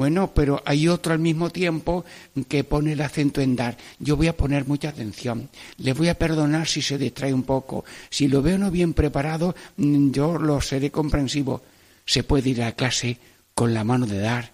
Bueno, 0.00 0.32
pero 0.32 0.62
hay 0.64 0.88
otro 0.88 1.12
al 1.12 1.18
mismo 1.18 1.50
tiempo 1.50 2.06
que 2.48 2.64
pone 2.64 2.92
el 2.92 3.02
acento 3.02 3.42
en 3.42 3.54
dar. 3.54 3.76
Yo 3.98 4.16
voy 4.16 4.28
a 4.28 4.34
poner 4.34 4.66
mucha 4.66 4.88
atención. 4.88 5.50
Le 5.76 5.92
voy 5.92 6.08
a 6.08 6.14
perdonar 6.14 6.66
si 6.66 6.80
se 6.80 6.96
distrae 6.96 7.34
un 7.34 7.42
poco. 7.42 7.84
Si 8.08 8.26
lo 8.26 8.40
veo 8.40 8.56
no 8.56 8.70
bien 8.70 8.94
preparado, 8.94 9.54
mm, 9.76 10.10
yo 10.10 10.38
lo 10.38 10.58
seré 10.62 10.90
comprensivo. 10.90 11.60
Se 12.06 12.22
puede 12.22 12.48
ir 12.48 12.62
a 12.62 12.72
clase 12.72 13.18
con 13.54 13.74
la 13.74 13.84
mano 13.84 14.06
de 14.06 14.20
dar, 14.20 14.52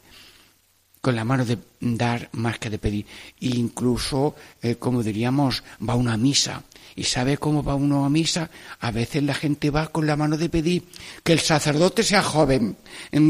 con 1.07 1.15
la 1.15 1.25
mano 1.25 1.45
de 1.45 1.57
dar 1.79 2.29
más 2.33 2.59
que 2.59 2.69
de 2.69 2.81
pedir. 2.81 3.07
Incluso, 3.39 4.35
eh, 4.61 4.75
como 4.75 5.05
diríamos, 5.05 5.63
va 5.79 5.93
a 5.93 5.97
una 5.97 6.17
misa 6.17 6.65
¿Y 6.97 7.05
sabe 7.05 7.37
cómo 7.37 7.63
va 7.63 7.75
uno 7.75 8.07
a 8.07 8.09
misa? 8.09 8.49
A 8.81 8.91
veces 8.91 9.23
la 9.23 9.35
gente 9.35 9.69
va 9.69 9.89
con 9.89 10.07
la 10.07 10.17
mano 10.17 10.39
de 10.39 10.49
pedir 10.49 10.85
que 11.23 11.35
el 11.35 11.41
sacerdote 11.41 12.03
sea 12.03 12.23
joven, 12.23 12.75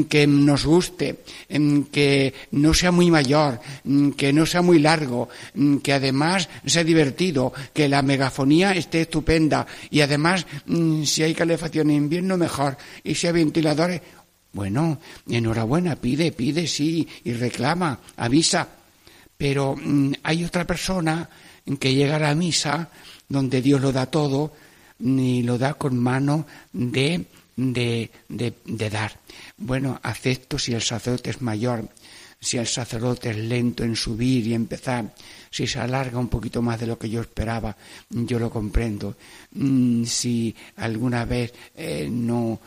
que 0.08 0.26
nos 0.28 0.64
guste, 0.64 1.24
que 1.48 2.32
no 2.52 2.72
sea 2.74 2.92
muy 2.92 3.10
mayor, 3.10 3.60
que 4.16 4.32
no 4.32 4.46
sea 4.46 4.62
muy 4.62 4.78
largo, 4.78 5.28
que 5.82 5.92
además 5.92 6.48
sea 6.64 6.84
divertido, 6.84 7.52
que 7.74 7.88
la 7.88 8.02
megafonía 8.02 8.70
esté 8.70 9.02
estupenda 9.02 9.66
y 9.90 10.00
además 10.00 10.46
mm, 10.66 11.02
si 11.02 11.24
hay 11.24 11.34
calefacción 11.34 11.90
en 11.90 11.96
invierno 11.96 12.36
mejor 12.36 12.76
y 13.02 13.16
si 13.16 13.26
hay 13.26 13.32
ventiladores, 13.32 14.00
bueno, 14.56 14.98
enhorabuena, 15.28 15.96
pide, 15.96 16.32
pide, 16.32 16.66
sí, 16.66 17.06
y 17.24 17.34
reclama, 17.34 18.00
avisa. 18.16 18.66
Pero 19.36 19.76
mm, 19.76 20.14
hay 20.22 20.44
otra 20.44 20.66
persona 20.66 21.28
que 21.78 21.94
llega 21.94 22.16
a 22.16 22.20
la 22.20 22.34
misa 22.34 22.88
donde 23.28 23.60
Dios 23.60 23.82
lo 23.82 23.92
da 23.92 24.06
todo, 24.06 24.54
ni 25.00 25.42
lo 25.42 25.58
da 25.58 25.74
con 25.74 25.98
mano 25.98 26.46
de, 26.72 27.26
de, 27.54 28.10
de, 28.30 28.90
dar. 28.90 29.20
Bueno, 29.58 30.00
acepto 30.02 30.58
si 30.58 30.72
el 30.72 30.80
sacerdote 30.80 31.28
es 31.28 31.42
mayor, 31.42 31.90
si 32.40 32.56
el 32.56 32.66
sacerdote 32.66 33.32
es 33.32 33.36
lento 33.36 33.84
en 33.84 33.94
subir 33.94 34.46
y 34.46 34.54
empezar, 34.54 35.12
si 35.56 35.66
se 35.66 35.80
alarga 35.80 36.18
un 36.18 36.28
poquito 36.28 36.60
más 36.60 36.78
de 36.78 36.86
lo 36.86 36.98
que 36.98 37.08
yo 37.08 37.22
esperaba, 37.22 37.74
yo 38.10 38.38
lo 38.38 38.50
comprendo. 38.50 39.16
Mm, 39.52 40.04
si 40.04 40.54
alguna 40.76 41.24
vez 41.24 41.54
eh, 41.74 42.10
no 42.12 42.60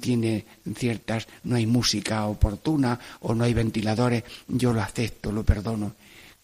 tiene 0.00 0.46
ciertas, 0.74 1.28
no 1.44 1.56
hay 1.56 1.66
música 1.66 2.24
oportuna 2.24 2.98
o 3.20 3.34
no 3.34 3.44
hay 3.44 3.52
ventiladores, 3.52 4.24
yo 4.48 4.72
lo 4.72 4.80
acepto, 4.80 5.30
lo 5.30 5.44
perdono. 5.44 5.94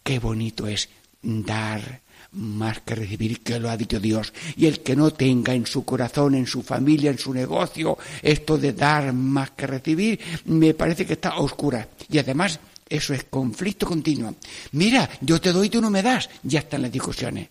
Qué 0.03 0.18
bonito 0.18 0.66
es 0.66 0.90
dar 1.22 2.03
más 2.33 2.81
que 2.83 2.94
recibir, 2.94 3.40
que 3.40 3.59
lo 3.59 3.70
ha 3.70 3.77
dicho 3.79 3.98
Dios. 3.98 4.35
Y 4.59 4.66
el 4.66 4.81
que 4.81 4.94
no 4.94 5.11
tenga 5.12 5.55
en 5.55 5.64
su 5.64 5.87
corazón, 5.87 6.35
en 6.35 6.46
su 6.46 6.62
familia, 6.62 7.11
en 7.11 7.18
su 7.18 7.33
negocio, 7.33 7.96
esto 8.20 8.59
de 8.59 8.74
dar 8.74 9.14
más 9.14 9.53
que 9.53 9.66
recibir, 9.66 10.20
me 10.44 10.74
parece 10.74 11.07
que 11.07 11.14
está 11.14 11.38
oscura. 11.38 11.88
Y 12.11 12.18
además, 12.18 12.61
eso 12.88 13.14
es 13.14 13.24
conflicto 13.24 13.87
continuo. 13.87 14.35
Mira, 14.72 15.09
yo 15.20 15.40
te 15.40 15.53
doy, 15.53 15.68
tú 15.68 15.81
no 15.81 15.90
me 15.90 16.03
das. 16.03 16.29
Ya 16.42 16.61
están 16.61 16.83
las 16.83 16.92
discusiones. 16.92 17.48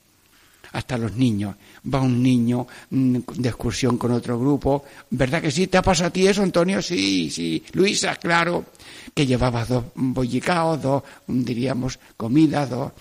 Hasta 0.71 0.97
los 0.97 1.15
niños. 1.15 1.55
Va 1.93 2.01
un 2.01 2.21
niño 2.21 2.67
mm, 2.89 3.17
de 3.35 3.49
excursión 3.49 3.97
con 3.97 4.11
otro 4.11 4.39
grupo. 4.39 4.83
¿Verdad 5.11 5.41
que 5.41 5.51
sí? 5.51 5.67
¿Te 5.67 5.77
ha 5.77 5.81
pasado 5.81 6.07
a 6.07 6.13
ti 6.13 6.27
eso, 6.27 6.43
Antonio? 6.43 6.81
Sí, 6.81 7.29
sí. 7.29 7.63
Luisa, 7.73 8.15
claro. 8.15 8.65
Que 9.13 9.25
llevaba 9.25 9.65
dos 9.65 9.85
bollicaos, 9.95 10.81
dos, 10.81 11.03
diríamos, 11.27 11.99
comidas, 12.17 12.69
dos 12.69 12.91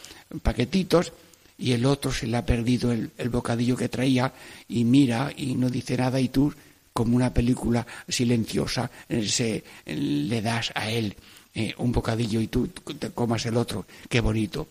paquetitos 0.43 1.13
y 1.59 1.73
el 1.73 1.87
otro 1.87 2.13
se 2.13 2.27
le 2.27 2.37
ha 2.37 2.45
perdido 2.45 2.93
el, 2.93 3.29
bocadillo 3.31 3.77
que 3.77 3.89
traía 3.89 4.33
y 4.69 4.85
mira 4.85 5.33
y 5.35 5.55
no 5.55 5.71
dice 5.71 5.97
nada 5.97 6.21
y 6.21 6.29
tú, 6.29 6.53
como 6.93 7.17
una 7.17 7.33
película 7.33 7.87
silenciosa, 8.09 8.91
eh, 9.09 9.27
se, 9.27 9.65
le 9.87 10.43
das 10.43 10.71
a 10.75 10.91
él 10.91 11.17
eh, 11.59 11.75
un 11.79 11.91
bocadillo 11.91 12.39
y 12.39 12.49
tú 12.49 12.69
te 12.69 13.13
comas 13.13 13.47
el 13.47 13.57
otro. 13.57 13.87
Qué 14.11 14.21
bonito. 14.21 14.69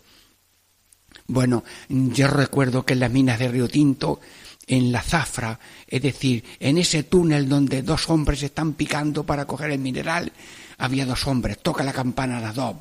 Bueno, 1.25 1.63
yo 1.89 2.27
recuerdo 2.27 2.85
que 2.85 2.93
en 2.93 2.99
las 2.99 3.09
minas 3.11 3.39
de 3.39 3.47
Río 3.47 3.67
Tinto, 3.67 4.19
en 4.67 4.91
la 4.91 5.01
zafra, 5.01 5.59
es 5.87 5.99
decir, 5.99 6.43
en 6.59 6.77
ese 6.77 7.01
túnel 7.01 7.49
donde 7.49 7.81
dos 7.81 8.07
hombres 8.11 8.43
están 8.43 8.73
picando 8.73 9.23
para 9.23 9.45
coger 9.45 9.71
el 9.71 9.79
mineral, 9.79 10.31
había 10.77 11.07
dos 11.07 11.25
hombres, 11.25 11.57
toca 11.57 11.83
la 11.83 11.91
campana 11.91 12.37
a 12.37 12.41
las 12.41 12.53
dos, 12.53 12.75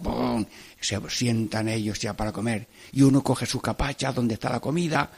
se 0.78 1.00
sientan 1.08 1.68
ellos 1.68 1.98
ya 1.98 2.12
para 2.12 2.30
comer, 2.30 2.66
y 2.92 3.00
uno 3.00 3.22
coge 3.22 3.46
su 3.46 3.62
capacha 3.62 4.12
donde 4.12 4.34
está 4.34 4.50
la 4.50 4.60
comida, 4.60 5.10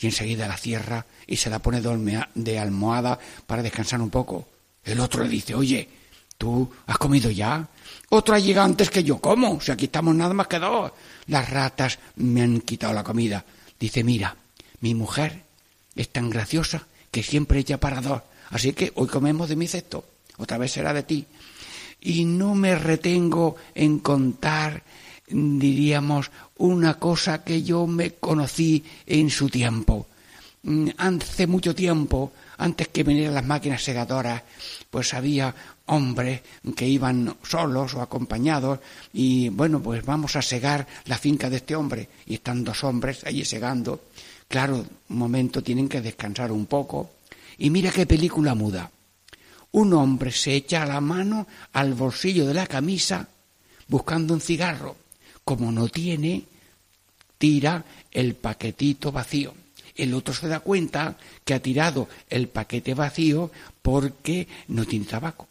y 0.00 0.06
enseguida 0.06 0.48
la 0.48 0.56
cierra 0.56 1.06
y 1.24 1.36
se 1.36 1.50
la 1.50 1.60
pone 1.60 1.80
de 1.80 2.58
almohada 2.58 3.16
para 3.46 3.62
descansar 3.62 4.00
un 4.00 4.10
poco. 4.10 4.48
El 4.82 4.98
otro 4.98 5.22
le 5.22 5.28
dice, 5.28 5.54
oye, 5.54 5.88
¿tú 6.36 6.68
has 6.86 6.98
comido 6.98 7.30
ya? 7.30 7.68
Otro 8.10 8.34
ha 8.34 8.38
llegado 8.38 8.66
antes 8.66 8.90
que 8.90 9.02
yo. 9.02 9.18
¿Cómo? 9.18 9.60
Si 9.60 9.72
aquí 9.72 9.86
estamos 9.86 10.14
nada 10.14 10.34
más 10.34 10.46
que 10.46 10.58
dos. 10.58 10.92
Las 11.26 11.48
ratas 11.50 11.98
me 12.16 12.42
han 12.42 12.60
quitado 12.60 12.92
la 12.92 13.02
comida. 13.02 13.44
Dice, 13.78 14.04
mira, 14.04 14.36
mi 14.80 14.94
mujer 14.94 15.42
es 15.94 16.08
tan 16.10 16.30
graciosa 16.30 16.86
que 17.10 17.22
siempre 17.22 17.60
echa 17.60 17.78
para 17.78 18.00
dos. 18.00 18.22
Así 18.50 18.72
que 18.72 18.92
hoy 18.96 19.08
comemos 19.08 19.48
de 19.48 19.56
mi 19.56 19.66
cesto, 19.66 20.04
otra 20.36 20.58
vez 20.58 20.72
será 20.72 20.92
de 20.92 21.02
ti. 21.02 21.24
Y 22.00 22.24
no 22.24 22.54
me 22.54 22.76
retengo 22.76 23.56
en 23.74 24.00
contar, 24.00 24.82
diríamos, 25.28 26.30
una 26.58 26.94
cosa 26.98 27.42
que 27.42 27.62
yo 27.62 27.86
me 27.86 28.14
conocí 28.14 28.84
en 29.06 29.30
su 29.30 29.48
tiempo. 29.48 30.06
Mm, 30.62 30.88
hace 30.98 31.46
mucho 31.46 31.74
tiempo, 31.74 32.32
antes 32.58 32.88
que 32.88 33.02
vinieran 33.02 33.34
las 33.34 33.44
máquinas 33.44 33.82
segadoras, 33.82 34.42
pues 34.90 35.14
había 35.14 35.54
hombres 35.86 36.40
que 36.74 36.88
iban 36.88 37.36
solos 37.42 37.94
o 37.94 38.00
acompañados 38.00 38.80
y 39.12 39.48
bueno, 39.50 39.80
pues 39.80 40.04
vamos 40.04 40.36
a 40.36 40.42
segar 40.42 40.86
la 41.06 41.18
finca 41.18 41.50
de 41.50 41.56
este 41.56 41.76
hombre 41.76 42.08
y 42.26 42.34
están 42.34 42.64
dos 42.64 42.84
hombres 42.84 43.24
allí 43.24 43.44
segando. 43.44 44.00
Claro, 44.48 44.84
un 45.08 45.18
momento 45.18 45.62
tienen 45.62 45.88
que 45.88 46.00
descansar 46.00 46.52
un 46.52 46.66
poco. 46.66 47.10
Y 47.58 47.70
mira 47.70 47.90
qué 47.90 48.06
película 48.06 48.54
muda. 48.54 48.90
Un 49.72 49.92
hombre 49.92 50.30
se 50.32 50.54
echa 50.54 50.86
la 50.86 51.00
mano 51.00 51.46
al 51.72 51.94
bolsillo 51.94 52.46
de 52.46 52.54
la 52.54 52.66
camisa 52.66 53.28
buscando 53.88 54.34
un 54.34 54.40
cigarro. 54.40 54.96
Como 55.44 55.70
no 55.70 55.88
tiene, 55.88 56.44
tira 57.36 57.84
el 58.10 58.34
paquetito 58.34 59.12
vacío. 59.12 59.54
El 59.96 60.14
otro 60.14 60.32
se 60.34 60.48
da 60.48 60.60
cuenta 60.60 61.16
que 61.44 61.54
ha 61.54 61.60
tirado 61.60 62.08
el 62.30 62.48
paquete 62.48 62.94
vacío 62.94 63.50
porque 63.82 64.48
no 64.68 64.84
tiene 64.84 65.04
tabaco. 65.06 65.46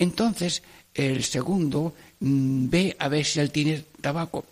Entonces 0.00 0.62
el 0.94 1.22
segundo 1.22 1.94
mm, 2.20 2.68
ve 2.68 2.96
a 2.98 3.08
ver 3.08 3.24
si 3.24 3.38
él 3.38 3.52
tiene 3.52 3.84
tabaco 4.00 4.44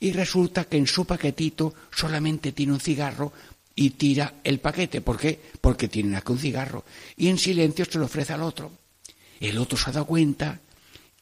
y 0.00 0.12
resulta 0.12 0.64
que 0.64 0.76
en 0.76 0.86
su 0.86 1.06
paquetito 1.06 1.72
solamente 1.90 2.52
tiene 2.52 2.72
un 2.72 2.80
cigarro 2.80 3.32
y 3.76 3.90
tira 3.90 4.34
el 4.42 4.58
paquete. 4.58 5.00
¿Por 5.00 5.16
qué? 5.16 5.40
Porque 5.60 5.86
tiene 5.88 6.16
aquí 6.16 6.32
un 6.32 6.38
cigarro. 6.38 6.84
Y 7.16 7.28
en 7.28 7.38
silencio 7.38 7.84
se 7.84 7.98
lo 7.98 8.06
ofrece 8.06 8.32
al 8.32 8.42
otro. 8.42 8.72
El 9.38 9.56
otro 9.58 9.78
se 9.78 9.88
ha 9.88 9.92
dado 9.92 10.06
cuenta 10.06 10.58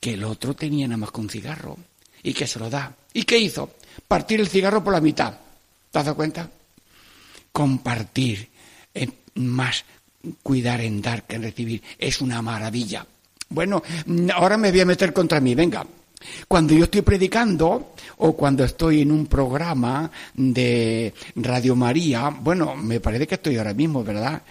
que 0.01 0.15
el 0.15 0.25
otro 0.25 0.55
tenía 0.55 0.89
nada 0.89 0.97
más 0.97 1.11
que 1.11 1.21
un 1.21 1.29
cigarro 1.29 1.77
y 2.23 2.33
que 2.33 2.47
se 2.47 2.59
lo 2.59 2.71
da. 2.71 2.97
¿Y 3.13 3.25
qué 3.25 3.39
hizo? 3.39 3.75
Partir 4.09 4.41
el 4.41 4.49
cigarro 4.49 4.83
por 4.83 4.95
la 4.95 5.03
mitad. 5.03 5.35
¿Te 5.91 5.99
has 5.99 6.05
dado 6.07 6.17
cuenta? 6.17 6.51
Compartir, 7.53 8.49
eh, 8.95 9.09
más 9.35 9.85
cuidar 10.43 10.81
en 10.81 11.03
dar 11.03 11.27
que 11.27 11.37
en 11.37 11.43
recibir, 11.43 11.83
es 11.99 12.23
una 12.23 12.41
maravilla. 12.41 13.07
Bueno, 13.49 13.83
ahora 14.35 14.57
me 14.57 14.71
voy 14.71 14.81
a 14.81 14.87
meter 14.87 15.13
contra 15.13 15.41
mí, 15.41 15.55
venga. 15.55 15.87
Cuando 16.49 16.75
yo 16.75 16.85
estoy 16.85 17.03
predicando 17.03 17.93
o 18.19 18.33
cuando 18.33 18.65
estoy 18.65 19.03
en 19.03 19.13
un 19.13 19.27
programa 19.27 20.11
de 20.35 21.13
Radio 21.37 21.77
María, 21.77 22.31
bueno, 22.31 22.75
me 22.75 23.01
parece 23.01 23.27
que 23.27 23.35
estoy 23.37 23.57
ahora 23.59 23.75
mismo, 23.75 24.03
¿verdad? 24.03 24.43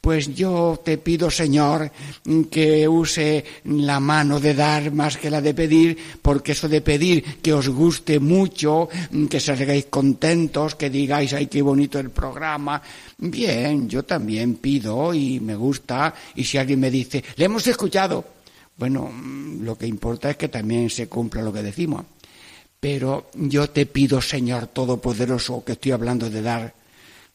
Pues 0.00 0.34
yo 0.34 0.82
te 0.84 0.98
pido, 0.98 1.30
Señor, 1.30 1.90
que 2.50 2.86
use 2.86 3.42
la 3.64 4.00
mano 4.00 4.38
de 4.38 4.52
dar 4.52 4.92
más 4.92 5.16
que 5.16 5.30
la 5.30 5.40
de 5.40 5.54
pedir, 5.54 5.96
porque 6.20 6.52
eso 6.52 6.68
de 6.68 6.82
pedir 6.82 7.40
que 7.40 7.54
os 7.54 7.70
guste 7.70 8.20
mucho, 8.20 8.90
que 9.30 9.40
salgáis 9.40 9.86
contentos, 9.86 10.74
que 10.74 10.90
digáis, 10.90 11.32
ay, 11.32 11.46
qué 11.46 11.62
bonito 11.62 11.98
el 11.98 12.10
programa. 12.10 12.82
Bien, 13.16 13.88
yo 13.88 14.02
también 14.02 14.56
pido 14.56 15.14
y 15.14 15.40
me 15.40 15.56
gusta, 15.56 16.14
y 16.34 16.44
si 16.44 16.58
alguien 16.58 16.80
me 16.80 16.90
dice, 16.90 17.24
le 17.36 17.46
hemos 17.46 17.66
escuchado, 17.66 18.22
bueno, 18.76 19.12
lo 19.60 19.78
que 19.78 19.86
importa 19.86 20.30
es 20.30 20.36
que 20.36 20.48
también 20.48 20.90
se 20.90 21.08
cumpla 21.08 21.42
lo 21.42 21.52
que 21.52 21.62
decimos. 21.62 22.04
Pero 22.80 23.30
yo 23.34 23.70
te 23.70 23.86
pido, 23.86 24.20
Señor 24.20 24.66
Todopoderoso, 24.68 25.64
que 25.64 25.72
estoy 25.72 25.92
hablando 25.92 26.28
de 26.28 26.42
dar, 26.42 26.74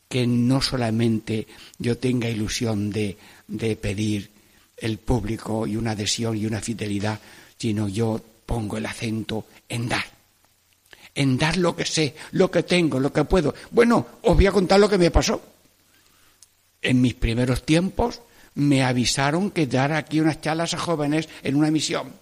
que 0.08 0.28
no 0.28 0.62
solamente 0.62 1.48
yo 1.78 1.98
tenga 1.98 2.30
ilusión 2.30 2.92
de, 2.92 3.18
de 3.48 3.76
pedir 3.76 4.30
el 4.78 4.98
público 4.98 5.66
y 5.66 5.76
una 5.76 5.92
adhesión 5.92 6.38
y 6.38 6.46
una 6.46 6.62
fidelidad, 6.62 7.20
sino 7.58 7.88
yo 7.88 8.22
pongo 8.46 8.78
el 8.78 8.86
acento 8.86 9.46
en 9.68 9.90
dar. 9.90 10.06
En 11.16 11.38
dar 11.38 11.58
lo 11.58 11.76
que 11.76 11.86
sé, 11.86 12.16
lo 12.32 12.52
que 12.52 12.64
tengo, 12.64 13.00
lo 13.00 13.12
que 13.12 13.26
puedo. 13.26 13.54
Bueno, 13.72 14.06
os 14.22 14.36
voy 14.36 14.48
a 14.48 14.52
contar 14.52 14.80
lo 14.80 14.90
que 14.90 14.98
me 14.98 15.12
pasó. 15.12 15.42
En 16.82 17.02
mis 17.02 17.16
primeros 17.16 17.64
tiempos 17.64 18.22
me 18.60 18.84
avisaron 18.84 19.52
que 19.52 19.68
dar 19.68 19.92
aquí 19.94 20.20
unas 20.20 20.42
charlas 20.42 20.74
a 20.74 20.78
jóvenes 20.78 21.30
en 21.44 21.56
una 21.56 21.72
misión. 21.72 22.14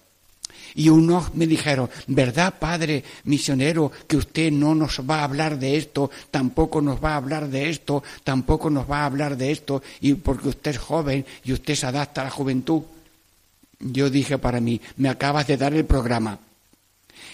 Y 0.74 0.88
unos 0.90 1.34
me 1.34 1.46
dijeron, 1.46 1.90
¿verdad, 2.06 2.54
padre 2.58 3.02
misionero, 3.24 3.90
que 4.06 4.16
usted 4.16 4.52
no 4.52 4.74
nos 4.74 5.00
va 5.00 5.20
a 5.20 5.24
hablar 5.24 5.58
de 5.58 5.76
esto, 5.76 6.10
tampoco 6.30 6.80
nos 6.80 7.02
va 7.02 7.14
a 7.14 7.16
hablar 7.16 7.48
de 7.48 7.68
esto, 7.68 8.02
tampoco 8.22 8.70
nos 8.70 8.88
va 8.88 9.00
a 9.00 9.06
hablar 9.06 9.36
de 9.36 9.50
esto, 9.50 9.82
y 10.00 10.14
porque 10.14 10.48
usted 10.48 10.72
es 10.72 10.78
joven 10.78 11.24
y 11.44 11.52
usted 11.52 11.74
se 11.74 11.86
adapta 11.86 12.20
a 12.20 12.24
la 12.24 12.30
juventud? 12.30 12.82
Yo 13.80 14.10
dije 14.10 14.38
para 14.38 14.60
mí, 14.60 14.80
me 14.96 15.08
acabas 15.08 15.46
de 15.46 15.56
dar 15.56 15.74
el 15.74 15.84
programa. 15.84 16.38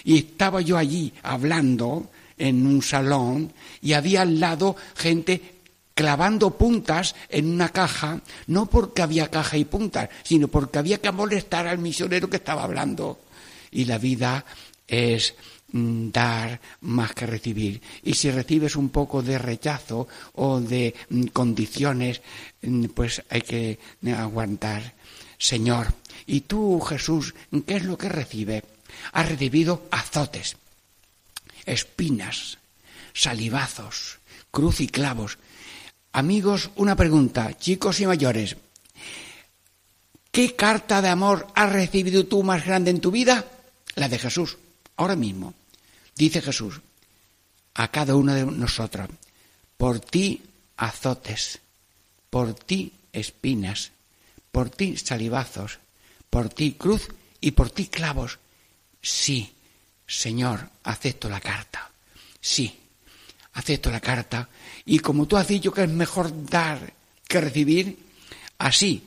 Y 0.03 0.17
estaba 0.17 0.61
yo 0.61 0.77
allí 0.77 1.13
hablando 1.23 2.09
en 2.37 2.65
un 2.65 2.81
salón 2.81 3.51
y 3.81 3.93
había 3.93 4.23
al 4.23 4.39
lado 4.39 4.75
gente 4.95 5.54
clavando 5.95 6.57
puntas 6.57 7.15
en 7.29 7.49
una 7.49 7.69
caja, 7.69 8.21
no 8.47 8.67
porque 8.67 9.01
había 9.01 9.31
caja 9.31 9.57
y 9.57 9.65
puntas, 9.65 10.09
sino 10.23 10.49
porque 10.49 10.77
había 10.77 10.99
que 10.99 11.11
molestar 11.11 11.65
al 11.67 11.79
misionero 11.79 12.29
que 12.29 12.35
estaba 12.37 12.63
hablando. 12.63 13.19
Y 13.71 13.85
la 13.85 13.97
vida 13.97 14.45
es 14.87 15.33
mm, 15.71 16.09
dar 16.11 16.59
más 16.81 17.13
que 17.13 17.25
recibir. 17.25 17.81
Y 18.03 18.13
si 18.13 18.29
recibes 18.29 18.75
un 18.75 18.89
poco 18.89 19.23
de 19.23 19.39
rechazo 19.39 20.07
o 20.33 20.59
de 20.59 20.93
mm, 21.09 21.27
condiciones, 21.27 22.21
mm, 22.61 22.85
pues 22.87 23.23
hay 23.29 23.41
que 23.41 23.79
aguantar. 24.15 24.93
Señor, 25.37 25.87
¿y 26.27 26.41
tú, 26.41 26.79
Jesús, 26.81 27.33
qué 27.65 27.77
es 27.77 27.85
lo 27.85 27.97
que 27.97 28.09
recibe? 28.09 28.63
Has 29.13 29.29
recibido 29.29 29.87
azotes, 29.91 30.57
espinas, 31.65 32.57
salivazos, 33.13 34.19
cruz 34.51 34.81
y 34.81 34.87
clavos. 34.87 35.37
Amigos, 36.15 36.69
una 36.77 36.95
pregunta, 36.95 37.57
chicos 37.57 37.99
y 37.99 38.07
mayores. 38.07 38.55
¿Qué 40.31 40.55
carta 40.55 41.01
de 41.01 41.09
amor 41.09 41.45
has 41.55 41.69
recibido 41.69 42.25
tú 42.25 42.41
más 42.41 42.65
grande 42.65 42.89
en 42.89 43.01
tu 43.01 43.11
vida? 43.11 43.43
La 43.95 44.07
de 44.07 44.17
Jesús, 44.17 44.57
ahora 44.95 45.17
mismo. 45.17 45.53
Dice 46.15 46.41
Jesús 46.41 46.79
a 47.73 47.89
cada 47.89 48.15
uno 48.15 48.33
de 48.33 48.45
nosotros, 48.45 49.09
por 49.75 49.99
ti 49.99 50.41
azotes, 50.77 51.59
por 52.29 52.53
ti 52.53 52.93
espinas, 53.11 53.91
por 54.53 54.69
ti 54.69 54.95
salivazos, 54.95 55.79
por 56.29 56.47
ti 56.47 56.77
cruz 56.79 57.09
y 57.41 57.51
por 57.51 57.71
ti 57.71 57.87
clavos. 57.87 58.39
Sí, 59.01 59.53
Señor, 60.07 60.69
acepto 60.85 61.27
la 61.27 61.41
carta. 61.41 61.91
Sí, 62.39 62.73
acepto 63.51 63.91
la 63.91 63.99
carta 63.99 64.47
y 64.85 64.99
como 64.99 65.25
tú 65.25 65.37
has 65.37 65.47
dicho 65.47 65.71
que 65.71 65.83
es 65.83 65.89
mejor 65.89 66.31
dar 66.45 66.93
que 67.27 67.41
recibir, 67.41 67.97
así, 68.59 69.03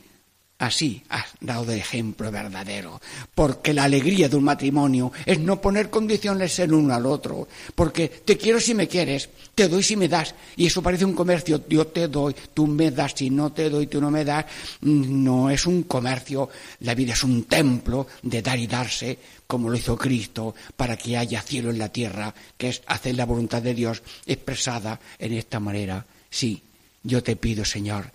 así 0.58 1.02
has 1.08 1.26
dado 1.40 1.64
de 1.64 1.78
ejemplo 1.78 2.30
verdadero. 2.30 3.00
Porque 3.34 3.72
la 3.72 3.84
alegría 3.84 4.28
de 4.28 4.36
un 4.36 4.44
matrimonio 4.44 5.12
es 5.24 5.38
no 5.38 5.60
poner 5.60 5.90
condiciones 5.90 6.58
en 6.58 6.74
uno 6.74 6.94
al 6.94 7.06
otro. 7.06 7.48
Porque 7.74 8.08
te 8.08 8.36
quiero 8.36 8.60
si 8.60 8.74
me 8.74 8.88
quieres, 8.88 9.28
te 9.54 9.68
doy 9.68 9.82
si 9.82 9.96
me 9.96 10.08
das. 10.08 10.34
Y 10.56 10.66
eso 10.66 10.82
parece 10.82 11.04
un 11.04 11.14
comercio. 11.14 11.64
Yo 11.68 11.86
te 11.86 12.08
doy, 12.08 12.34
tú 12.54 12.66
me 12.66 12.90
das, 12.90 13.12
si 13.16 13.30
no 13.30 13.52
te 13.52 13.70
doy, 13.70 13.86
tú 13.86 14.00
no 14.00 14.10
me 14.10 14.24
das. 14.24 14.46
No 14.82 15.50
es 15.50 15.66
un 15.66 15.84
comercio. 15.84 16.48
La 16.80 16.94
vida 16.94 17.12
es 17.12 17.22
un 17.22 17.44
templo 17.44 18.06
de 18.22 18.42
dar 18.42 18.58
y 18.58 18.66
darse 18.66 19.18
como 19.48 19.70
lo 19.70 19.78
hizo 19.78 19.96
Cristo, 19.96 20.54
para 20.76 20.98
que 20.98 21.16
haya 21.16 21.40
cielo 21.40 21.70
en 21.70 21.78
la 21.78 21.88
tierra, 21.88 22.34
que 22.58 22.68
es 22.68 22.82
hacer 22.86 23.14
la 23.16 23.24
voluntad 23.24 23.62
de 23.62 23.72
Dios 23.72 24.02
expresada 24.26 25.00
en 25.18 25.32
esta 25.32 25.58
manera. 25.58 26.04
Sí, 26.28 26.62
yo 27.02 27.22
te 27.22 27.34
pido, 27.34 27.64
Señor, 27.64 28.12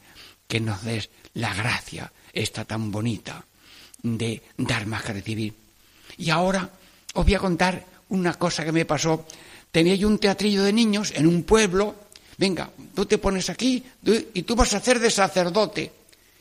que 0.48 0.60
nos 0.60 0.84
des 0.84 1.10
la 1.34 1.52
gracia, 1.56 2.12
esta 2.34 2.66
tan 2.66 2.92
bonita, 2.92 3.46
de 4.02 4.42
dar 4.58 4.88
más 4.88 5.04
que 5.04 5.14
recibir. 5.14 5.54
Y 6.18 6.30
ahora 6.32 6.70
os 7.14 7.24
voy 7.24 7.36
a 7.36 7.40
contar 7.40 7.86
una 8.10 8.34
cosa 8.34 8.66
que 8.66 8.72
me 8.72 8.86
pasó. 8.86 9.26
Tenía 9.72 9.96
yo 9.96 10.08
un 10.08 10.20
teatrillo 10.20 10.64
de 10.64 10.74
niños 10.74 11.14
en 11.16 11.28
un 11.28 11.44
pueblo. 11.44 11.96
Venga, 12.38 12.70
tú 12.94 13.06
te 13.06 13.18
pones 13.20 13.50
aquí 13.50 13.84
y 14.34 14.42
tú 14.42 14.56
vas 14.56 14.74
a 14.74 14.78
hacer 14.78 15.00
de 15.00 15.10
sacerdote. 15.10 15.92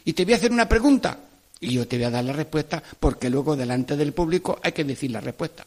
Y 0.05 0.15
te 0.15 0.25
voy 0.25 0.35
a 0.35 0.37
hacer 0.37 0.51
una 0.51 0.69
pregunta. 0.69 1.19
Y 1.61 1.75
yo 1.75 1.87
te 1.87 1.97
voy 1.97 2.07
a 2.07 2.11
dar 2.11 2.25
la 2.25 2.33
respuesta 2.33 2.83
porque 2.99 3.31
luego 3.31 3.55
delante 3.55 3.97
del 3.97 4.13
público 4.13 4.59
hay 4.63 4.73
que 4.73 4.85
decir 4.85 5.13
la 5.13 5.21
respuesta. 5.21 5.65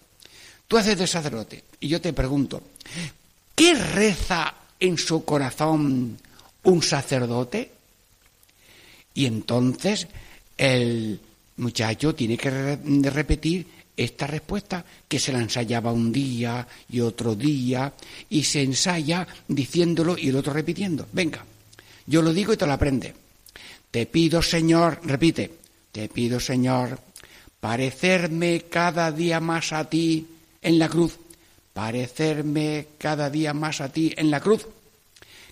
Tú 0.67 0.77
haces 0.77 0.97
de 0.97 1.07
sacerdote 1.07 1.63
y 1.79 1.87
yo 1.87 2.01
te 2.01 2.11
pregunto, 2.11 2.61
¿qué 3.55 3.75
reza 3.75 4.53
en 4.79 4.97
su 4.97 5.23
corazón 5.23 6.17
un 6.63 6.83
sacerdote? 6.83 7.71
Y 9.15 9.25
entonces 9.25 10.07
el 10.57 11.19
muchacho 11.57 12.13
tiene 12.13 12.37
que 12.37 12.77
repetir 13.09 13.65
esta 13.97 14.27
respuesta 14.27 14.83
que 15.07 15.19
se 15.19 15.31
la 15.31 15.39
ensayaba 15.39 15.91
un 15.91 16.11
día 16.11 16.67
y 16.89 16.99
otro 16.99 17.33
día 17.33 17.93
y 18.29 18.43
se 18.43 18.61
ensaya 18.61 19.25
diciéndolo 19.47 20.17
y 20.17 20.29
el 20.29 20.35
otro 20.35 20.53
repitiendo. 20.53 21.07
Venga, 21.11 21.45
yo 22.05 22.21
lo 22.21 22.33
digo 22.33 22.53
y 22.53 22.57
te 22.57 22.67
lo 22.67 22.73
aprende. 22.73 23.13
Te 23.89 24.05
pido, 24.05 24.41
Señor, 24.41 24.99
repite, 25.03 25.49
te 25.91 26.09
pido, 26.09 26.39
Señor, 26.39 26.99
parecerme 27.59 28.65
cada 28.69 29.11
día 29.11 29.39
más 29.39 29.71
a 29.71 29.89
ti 29.89 30.27
en 30.61 30.77
la 30.77 30.89
cruz, 30.89 31.17
parecerme 31.73 32.87
cada 32.97 33.29
día 33.29 33.53
más 33.53 33.79
a 33.79 33.89
ti 33.89 34.13
en 34.17 34.29
la 34.29 34.41
cruz. 34.41 34.67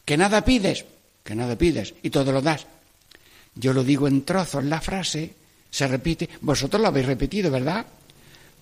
Que 0.04 0.18
nada 0.18 0.44
pides, 0.44 0.84
que 1.24 1.36
nada 1.36 1.58
pides 1.58 1.94
y 2.04 2.10
todo 2.10 2.34
lo 2.34 2.42
das. 2.42 2.68
Yo 3.56 3.74
lo 3.74 3.84
digo 3.84 4.08
en 4.08 4.24
trozos, 4.24 4.64
la 4.64 4.82
frase 4.82 5.34
se 5.70 5.88
repite, 5.88 6.30
vosotros 6.42 6.82
lo 6.82 6.88
habéis 6.88 7.08
repetido, 7.08 7.52
¿verdad? 7.52 7.86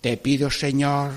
Te 0.01 0.17
pido, 0.17 0.49
Señor, 0.49 1.11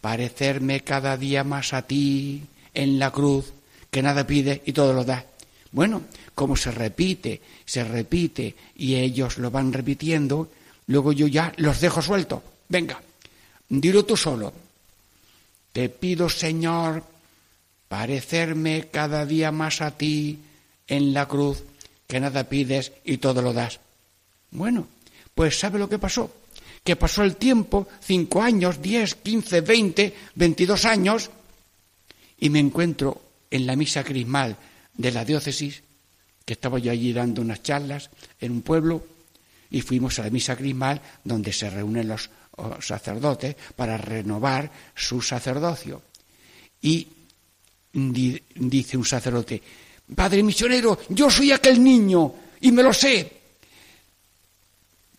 parecerme 0.00 0.80
cada 0.80 1.16
día 1.16 1.44
más 1.44 1.72
a 1.72 1.82
ti 1.82 2.42
en 2.74 2.98
la 2.98 3.10
cruz, 3.10 3.52
que 3.90 4.02
nada 4.02 4.26
pide 4.26 4.62
y 4.64 4.72
todo 4.72 4.92
lo 4.92 5.04
da. 5.04 5.24
Bueno, 5.70 6.02
como 6.34 6.56
se 6.56 6.70
repite, 6.70 7.40
se 7.64 7.84
repite 7.84 8.54
y 8.76 8.96
ellos 8.96 9.38
lo 9.38 9.50
van 9.50 9.72
repitiendo, 9.72 10.50
luego 10.86 11.12
yo 11.12 11.26
ya 11.26 11.52
los 11.56 11.80
dejo 11.80 12.02
sueltos. 12.02 12.42
Venga, 12.68 13.00
dilo 13.68 14.04
tú 14.04 14.16
solo. 14.16 14.52
Te 15.72 15.88
pido, 15.88 16.28
Señor, 16.28 17.04
parecerme 17.88 18.88
cada 18.90 19.24
día 19.24 19.52
más 19.52 19.80
a 19.80 19.92
ti 19.92 20.38
en 20.86 21.14
la 21.14 21.26
cruz, 21.28 21.62
que 22.12 22.20
nada 22.20 22.44
pides 22.44 22.92
y 23.08 23.16
todo 23.16 23.40
lo 23.40 23.56
das. 23.56 23.80
Bueno, 24.52 24.84
pues 25.32 25.56
¿sabe 25.56 25.80
lo 25.80 25.88
que 25.88 25.96
pasó? 25.96 26.28
Que 26.84 26.94
pasó 26.94 27.24
el 27.24 27.40
tiempo, 27.40 27.88
cinco 28.04 28.42
años, 28.42 28.84
diez, 28.84 29.14
quince, 29.14 29.64
veinte, 29.64 30.12
veintidós 30.36 30.84
años, 30.84 31.32
y 32.36 32.50
me 32.50 32.60
encuentro 32.60 33.48
en 33.48 33.64
la 33.64 33.76
misa 33.80 34.04
crismal 34.04 34.60
de 34.92 35.10
la 35.10 35.24
diócesis, 35.24 35.80
que 36.44 36.52
estaba 36.52 36.78
yo 36.78 36.92
allí 36.92 37.14
dando 37.14 37.40
unas 37.40 37.62
charlas 37.62 38.10
en 38.44 38.52
un 38.52 38.60
pueblo, 38.60 39.06
y 39.70 39.80
fuimos 39.80 40.18
a 40.18 40.24
la 40.24 40.30
misa 40.30 40.54
crismal 40.54 41.00
donde 41.24 41.50
se 41.50 41.70
reúnen 41.70 42.08
los 42.08 42.28
oh, 42.60 42.76
sacerdotes 42.82 43.56
para 43.74 43.96
renovar 43.96 44.70
su 44.94 45.22
sacerdocio. 45.22 46.02
Y 46.82 47.08
dice 47.94 48.98
un 48.98 49.06
sacerdote, 49.06 49.62
Padre 50.14 50.42
misionero, 50.42 50.98
yo 51.08 51.30
soy 51.30 51.52
aquel 51.52 51.82
niño 51.82 52.34
y 52.60 52.72
me 52.72 52.82
lo 52.82 52.92
sé. 52.92 53.40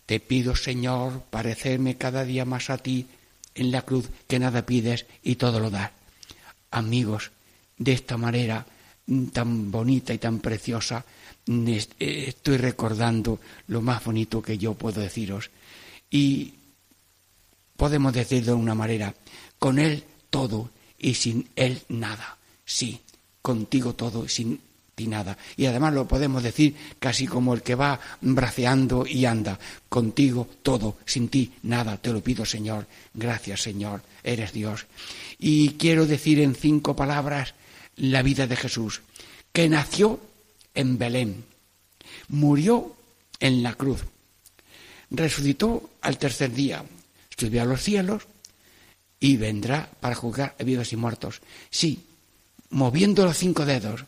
Te 0.06 0.20
pido, 0.20 0.54
Señor, 0.54 1.22
parecerme 1.30 1.96
cada 1.96 2.24
día 2.24 2.44
más 2.44 2.70
a 2.70 2.78
ti 2.78 3.06
en 3.54 3.70
la 3.70 3.82
cruz, 3.82 4.08
que 4.26 4.38
nada 4.38 4.66
pides 4.66 5.06
y 5.22 5.36
todo 5.36 5.60
lo 5.60 5.70
das. 5.70 5.90
Amigos, 6.70 7.30
de 7.78 7.92
esta 7.92 8.16
manera 8.16 8.66
tan 9.32 9.70
bonita 9.70 10.12
y 10.12 10.18
tan 10.18 10.40
preciosa, 10.40 11.04
eh, 11.46 12.24
estoy 12.28 12.56
recordando 12.56 13.38
lo 13.68 13.80
más 13.82 14.04
bonito 14.04 14.42
que 14.42 14.58
yo 14.58 14.74
puedo 14.74 15.00
deciros. 15.00 15.50
Y 16.10 16.54
podemos 17.76 18.12
decir 18.12 18.44
de 18.44 18.52
una 18.52 18.74
manera, 18.74 19.14
con 19.58 19.78
Él 19.78 20.04
todo 20.30 20.70
y 20.98 21.14
sin 21.14 21.48
Él 21.56 21.80
nada. 21.88 22.38
Sí, 22.64 23.00
contigo 23.42 23.94
todo 23.94 24.24
y 24.24 24.28
sin 24.28 24.60
ti 24.94 25.06
nada. 25.06 25.36
Y 25.56 25.66
además 25.66 25.94
lo 25.94 26.06
podemos 26.06 26.42
decir 26.42 26.74
casi 26.98 27.26
como 27.26 27.54
el 27.54 27.62
que 27.62 27.74
va 27.74 28.00
braceando 28.20 29.06
y 29.06 29.24
anda. 29.24 29.58
Contigo 29.88 30.48
todo, 30.62 30.98
sin 31.04 31.28
ti 31.28 31.52
nada. 31.62 31.96
Te 31.96 32.12
lo 32.12 32.20
pido, 32.20 32.44
Señor. 32.44 32.86
Gracias, 33.12 33.62
Señor. 33.62 34.02
Eres 34.22 34.52
Dios. 34.52 34.86
Y 35.38 35.70
quiero 35.70 36.06
decir 36.06 36.40
en 36.40 36.54
cinco 36.54 36.96
palabras 36.96 37.54
la 37.96 38.22
vida 38.22 38.46
de 38.46 38.56
Jesús, 38.56 39.02
que 39.52 39.68
nació 39.68 40.20
en 40.74 40.98
Belén, 40.98 41.44
murió 42.28 42.94
en 43.40 43.62
la 43.62 43.74
cruz, 43.74 44.04
resucitó 45.10 45.90
al 46.00 46.18
tercer 46.18 46.52
día, 46.52 46.84
subió 47.36 47.62
a 47.62 47.66
los 47.66 47.82
cielos 47.82 48.26
y 49.20 49.36
vendrá 49.36 49.88
para 50.00 50.14
juzgar 50.14 50.56
a 50.58 50.64
vivos 50.64 50.92
y 50.92 50.96
muertos. 50.96 51.40
Sí, 51.70 52.04
moviendo 52.70 53.24
los 53.24 53.38
cinco 53.38 53.64
dedos. 53.64 54.04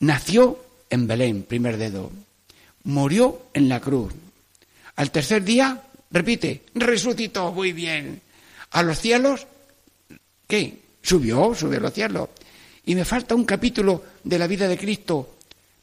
Nació 0.00 0.58
en 0.88 1.06
Belén, 1.06 1.42
primer 1.44 1.76
dedo. 1.76 2.10
Murió 2.84 3.46
en 3.54 3.68
la 3.68 3.80
cruz. 3.80 4.12
Al 4.96 5.10
tercer 5.10 5.44
día, 5.44 5.82
repite, 6.10 6.64
resucitó, 6.74 7.52
muy 7.52 7.72
bien. 7.72 8.20
A 8.72 8.82
los 8.82 8.98
cielos, 8.98 9.46
¿qué? 10.46 10.78
Subió, 11.02 11.54
subió 11.54 11.78
a 11.78 11.82
los 11.82 11.94
cielos 11.94 12.28
y 12.84 12.94
me 12.94 13.04
falta 13.04 13.34
un 13.34 13.44
capítulo 13.44 14.04
de 14.24 14.38
la 14.38 14.46
vida 14.46 14.66
de 14.68 14.78
Cristo, 14.78 15.36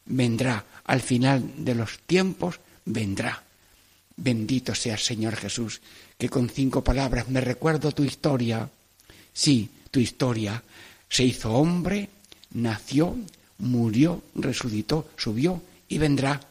vendrá 0.06 0.64
al 0.86 1.02
final 1.02 1.44
de 1.58 1.76
los 1.76 2.00
tiempos, 2.00 2.60
vendrá. 2.86 3.44
Bendito 4.16 4.74
sea 4.74 4.94
el 4.94 5.00
Señor 5.00 5.36
Jesús, 5.36 5.80
que 6.18 6.30
con 6.30 6.50
cinco 6.50 6.84
palabras 6.84 7.30
me 7.30 7.42
recuerdo 7.42 7.92
tu 7.92 8.04
historia. 8.04 8.70
Sí, 9.32 9.70
tu 9.92 10.00
historia. 10.00 10.64
Se 11.08 11.24
hizo 11.24 11.54
hombre, 11.54 12.10
nació, 12.52 13.16
murió, 13.60 14.22
resucitó, 14.36 15.08
subió 15.18 15.62
y 15.88 15.98
vendrá 15.98 16.42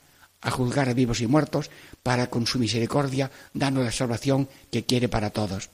a 0.41 0.51
juzgar 0.51 0.89
a 0.89 0.95
vivos 0.95 1.21
y 1.21 1.27
muertos 1.27 1.71
para 2.03 2.29
con 2.29 2.47
su 2.47 2.59
misericordia 2.59 3.31
darnos 3.53 3.85
la 3.85 3.93
salvación 3.93 4.49
que 4.71 4.85
quiere 4.85 5.09
para 5.09 5.31
todos. 5.31 5.71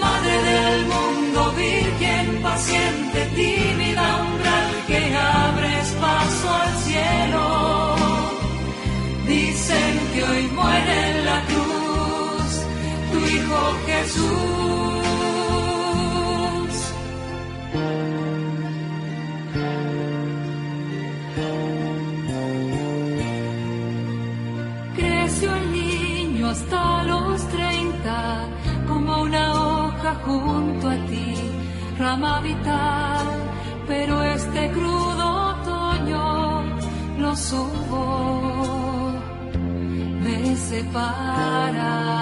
Madre 0.00 0.36
del 0.50 0.86
mundo, 0.86 1.52
virgen 1.56 2.42
paciente, 2.42 3.18
tímida 3.34 4.06
umbral 4.26 4.70
que 4.86 5.16
abres 5.16 5.86
paso 6.00 6.46
al 6.62 6.72
cielo. 6.86 7.96
Dicen 9.26 9.92
que 10.12 10.20
hoy 10.24 10.46
muere 10.48 11.10
en 11.10 11.24
la 11.24 11.40
cruz 11.50 12.50
tu 13.12 13.18
Hijo 13.26 13.60
Jesús. 13.86 14.75
Junto 30.24 30.88
a 30.88 30.96
ti, 31.06 31.34
rama 31.98 32.40
vital, 32.40 33.26
pero 33.86 34.22
este 34.22 34.70
crudo 34.70 35.26
otoño 35.52 36.64
lo 37.18 37.36
subo, 37.36 39.12
me 40.22 40.56
separa. 40.56 42.16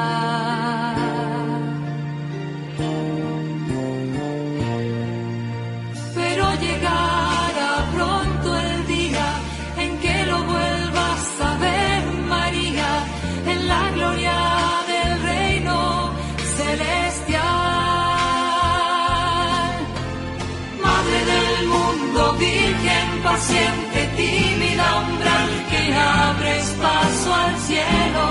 Paciente, 23.34 24.00
tímida, 24.16 24.86
umbral 25.06 25.50
que 25.70 25.82
abres 25.94 26.66
paso 26.86 27.28
al 27.42 27.54
cielo. 27.68 28.26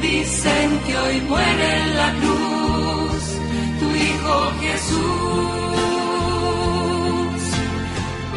Dicen 0.00 0.66
que 0.86 0.92
hoy 1.02 1.16
muere 1.32 1.66
en 1.82 1.90
la 2.02 2.10
cruz 2.20 3.22
tu 3.80 3.88
Hijo 4.04 4.36
Jesús. 4.64 5.06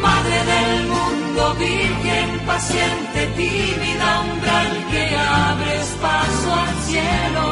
Madre 0.06 0.38
del 0.52 0.72
mundo, 0.94 1.40
Virgen 1.66 2.28
paciente, 2.52 3.18
tímida 3.42 4.08
umbral 4.32 4.70
que 4.92 5.04
abres 5.50 5.86
paso 6.06 6.48
al 6.64 6.76
cielo. 6.88 7.48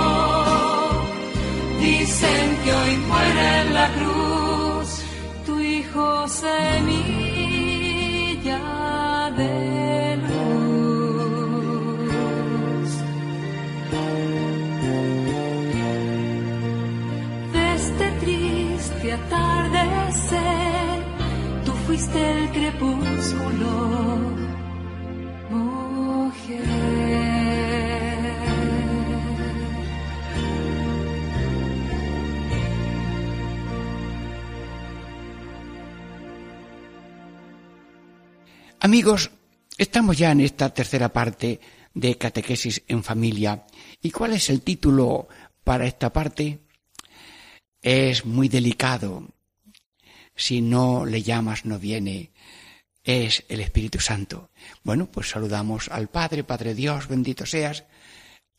Dicen 1.88 2.44
que 2.62 2.70
hoy 2.80 2.94
muere 3.10 3.46
en 3.60 3.68
la 3.74 3.88
cruz 3.96 4.88
tu 5.46 5.54
Hijo 5.60 6.28
semilla 6.28 6.97
el 22.14 22.50
crepúsculo. 22.50 24.48
Amigos, 38.80 39.30
estamos 39.76 40.16
ya 40.16 40.30
en 40.30 40.40
esta 40.40 40.72
tercera 40.72 41.12
parte 41.12 41.60
de 41.94 42.16
catequesis 42.16 42.82
en 42.86 43.02
familia. 43.02 43.66
¿Y 44.00 44.10
cuál 44.10 44.34
es 44.34 44.48
el 44.50 44.62
título 44.62 45.28
para 45.64 45.86
esta 45.86 46.12
parte? 46.12 46.60
Es 47.82 48.24
muy 48.24 48.48
delicado. 48.48 49.26
Si 50.38 50.60
no 50.60 51.04
le 51.04 51.22
llamas, 51.22 51.64
no 51.64 51.80
viene. 51.80 52.30
Es 53.02 53.44
el 53.48 53.60
Espíritu 53.60 53.98
Santo. 53.98 54.50
Bueno, 54.84 55.10
pues 55.10 55.30
saludamos 55.30 55.88
al 55.88 56.08
Padre, 56.08 56.44
Padre 56.44 56.74
Dios, 56.74 57.08
bendito 57.08 57.44
seas. 57.44 57.84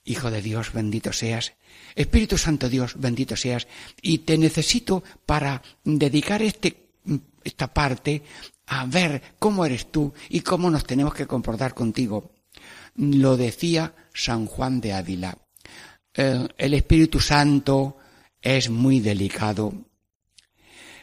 Hijo 0.04 0.30
de 0.30 0.42
Dios, 0.42 0.74
bendito 0.74 1.14
seas. 1.14 1.54
Espíritu 1.96 2.38
Santo 2.38 2.68
Dios, 2.68 2.96
bendito 2.98 3.38
seas. 3.38 3.68
Y 4.02 4.20
te 4.20 4.38
necesito 4.38 5.04
para 5.26 5.62
dedicar 5.86 6.42
este, 6.42 6.90
esta 7.46 7.74
parte 7.74 8.24
a 8.68 8.86
ver 8.86 9.22
cómo 9.40 9.66
eres 9.66 9.90
tú 9.90 10.14
y 10.28 10.42
cómo 10.42 10.70
nos 10.70 10.84
tenemos 10.84 11.14
que 11.14 11.28
comportar 11.28 11.74
contigo. 11.74 12.32
Lo 12.96 13.38
decía 13.38 13.94
San 14.14 14.48
Juan 14.48 14.82
de 14.82 14.92
Ávila. 14.92 15.38
Eh, 16.14 16.46
el 16.58 16.74
Espíritu 16.74 17.22
Santo 17.22 17.96
es 18.42 18.70
muy 18.70 19.00
delicado. 19.00 19.74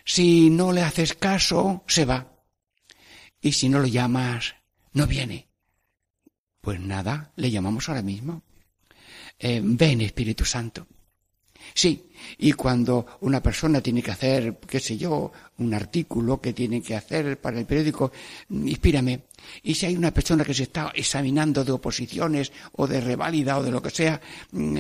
Si 0.09 0.51
no 0.51 0.71
le 0.71 0.83
haces 0.83 1.15
caso, 1.15 1.83
se 1.89 2.05
va. 2.05 2.33
Y 3.41 3.51
si 3.53 3.69
no 3.69 3.81
lo 3.81 3.89
llamas, 3.89 4.55
no 4.93 5.05
viene. 5.09 5.49
Pues 6.61 6.79
nada, 6.79 7.33
le 7.35 7.51
llamamos 7.51 7.89
ahora 7.89 8.03
mismo. 8.03 8.43
Eh, 9.37 9.61
ven, 9.63 10.01
Espíritu 10.01 10.45
Santo. 10.45 10.87
Sí, 11.75 12.09
y 12.39 12.53
cuando 12.53 13.19
una 13.23 13.43
persona 13.43 13.81
tiene 13.81 14.01
que 14.01 14.13
hacer, 14.13 14.59
qué 14.61 14.79
sé 14.79 14.97
yo, 14.97 15.33
un 15.59 15.75
artículo 15.75 16.41
que 16.41 16.53
tiene 16.53 16.81
que 16.81 16.95
hacer 16.95 17.41
para 17.41 17.59
el 17.59 17.67
periódico, 17.67 18.13
inspírame. 18.49 19.25
Y 19.65 19.75
si 19.75 19.87
hay 19.87 19.97
una 19.97 20.13
persona 20.13 20.45
que 20.45 20.55
se 20.55 20.63
está 20.63 20.93
examinando 20.95 21.65
de 21.65 21.73
oposiciones 21.73 22.53
o 22.75 22.87
de 22.87 23.01
reválida 23.01 23.59
o 23.59 23.63
de 23.65 23.73
lo 23.73 23.83
que 23.83 23.91
sea, 23.91 24.21
mm, 24.53 24.79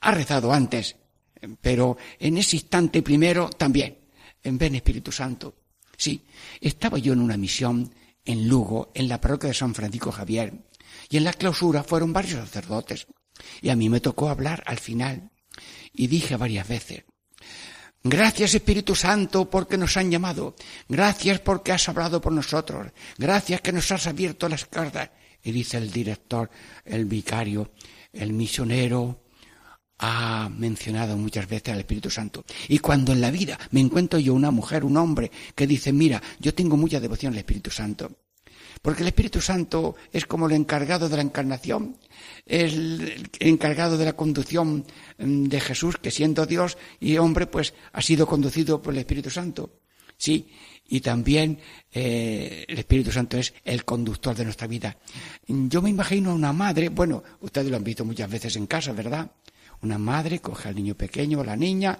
ha 0.00 0.10
rezado 0.12 0.52
antes, 0.52 0.94
pero 1.60 1.96
en 2.20 2.38
ese 2.38 2.56
instante 2.56 3.02
primero 3.02 3.50
también. 3.50 4.01
En 4.42 4.58
ven 4.58 4.74
Espíritu 4.74 5.12
Santo. 5.12 5.54
Sí, 5.96 6.24
estaba 6.60 6.98
yo 6.98 7.12
en 7.12 7.20
una 7.20 7.36
misión 7.36 7.94
en 8.24 8.48
Lugo, 8.48 8.90
en 8.94 9.08
la 9.08 9.20
parroquia 9.20 9.48
de 9.48 9.54
San 9.54 9.74
Francisco 9.74 10.12
Javier, 10.12 10.52
y 11.08 11.16
en 11.16 11.24
la 11.24 11.32
clausura 11.32 11.82
fueron 11.82 12.12
varios 12.12 12.40
sacerdotes. 12.40 13.06
Y 13.60 13.70
a 13.70 13.76
mí 13.76 13.88
me 13.88 14.00
tocó 14.00 14.28
hablar 14.28 14.62
al 14.66 14.78
final. 14.78 15.30
Y 15.92 16.06
dije 16.06 16.36
varias 16.36 16.66
veces, 16.68 17.04
Gracias 18.04 18.54
Espíritu 18.54 18.96
Santo 18.96 19.48
porque 19.48 19.78
nos 19.78 19.96
han 19.96 20.10
llamado. 20.10 20.56
Gracias 20.88 21.38
porque 21.38 21.70
has 21.70 21.88
hablado 21.88 22.20
por 22.20 22.32
nosotros. 22.32 22.90
Gracias 23.16 23.60
que 23.60 23.72
nos 23.72 23.92
has 23.92 24.08
abierto 24.08 24.48
las 24.48 24.66
cartas. 24.66 25.10
Y 25.44 25.52
dice 25.52 25.76
el 25.76 25.92
director, 25.92 26.50
el 26.84 27.04
vicario, 27.04 27.70
el 28.12 28.32
misionero, 28.32 29.21
ha 30.02 30.48
mencionado 30.48 31.16
muchas 31.16 31.48
veces 31.48 31.72
al 31.72 31.78
Espíritu 31.78 32.10
Santo. 32.10 32.44
Y 32.68 32.80
cuando 32.80 33.12
en 33.12 33.20
la 33.20 33.30
vida 33.30 33.56
me 33.70 33.80
encuentro 33.80 34.18
yo 34.18 34.34
una 34.34 34.50
mujer, 34.50 34.84
un 34.84 34.96
hombre, 34.96 35.30
que 35.54 35.66
dice, 35.66 35.92
mira, 35.92 36.20
yo 36.40 36.52
tengo 36.52 36.76
mucha 36.76 36.98
devoción 36.98 37.32
al 37.32 37.38
Espíritu 37.38 37.70
Santo. 37.70 38.10
Porque 38.82 39.02
el 39.02 39.08
Espíritu 39.08 39.40
Santo 39.40 39.94
es 40.12 40.26
como 40.26 40.46
el 40.46 40.54
encargado 40.54 41.08
de 41.08 41.14
la 41.14 41.22
encarnación, 41.22 41.96
es 42.44 42.72
el 42.72 43.30
encargado 43.38 43.96
de 43.96 44.06
la 44.06 44.14
conducción 44.14 44.84
de 45.18 45.60
Jesús, 45.60 45.98
que 45.98 46.10
siendo 46.10 46.46
Dios 46.46 46.78
y 46.98 47.16
hombre, 47.18 47.46
pues 47.46 47.72
ha 47.92 48.02
sido 48.02 48.26
conducido 48.26 48.82
por 48.82 48.94
el 48.94 49.00
Espíritu 49.00 49.30
Santo. 49.30 49.78
Sí, 50.16 50.48
y 50.88 51.00
también 51.00 51.60
eh, 51.92 52.64
el 52.66 52.78
Espíritu 52.80 53.12
Santo 53.12 53.38
es 53.38 53.54
el 53.64 53.84
conductor 53.84 54.34
de 54.34 54.44
nuestra 54.44 54.66
vida. 54.66 54.96
Yo 55.46 55.80
me 55.80 55.90
imagino 55.90 56.32
a 56.32 56.34
una 56.34 56.52
madre, 56.52 56.88
bueno, 56.88 57.22
ustedes 57.40 57.70
lo 57.70 57.76
han 57.76 57.84
visto 57.84 58.04
muchas 58.04 58.28
veces 58.28 58.56
en 58.56 58.66
casa, 58.66 58.92
¿verdad? 58.92 59.30
Una 59.82 59.98
madre 59.98 60.40
coge 60.40 60.68
al 60.68 60.76
niño 60.76 60.94
pequeño 60.94 61.40
o 61.40 61.44
la 61.44 61.56
niña 61.56 61.98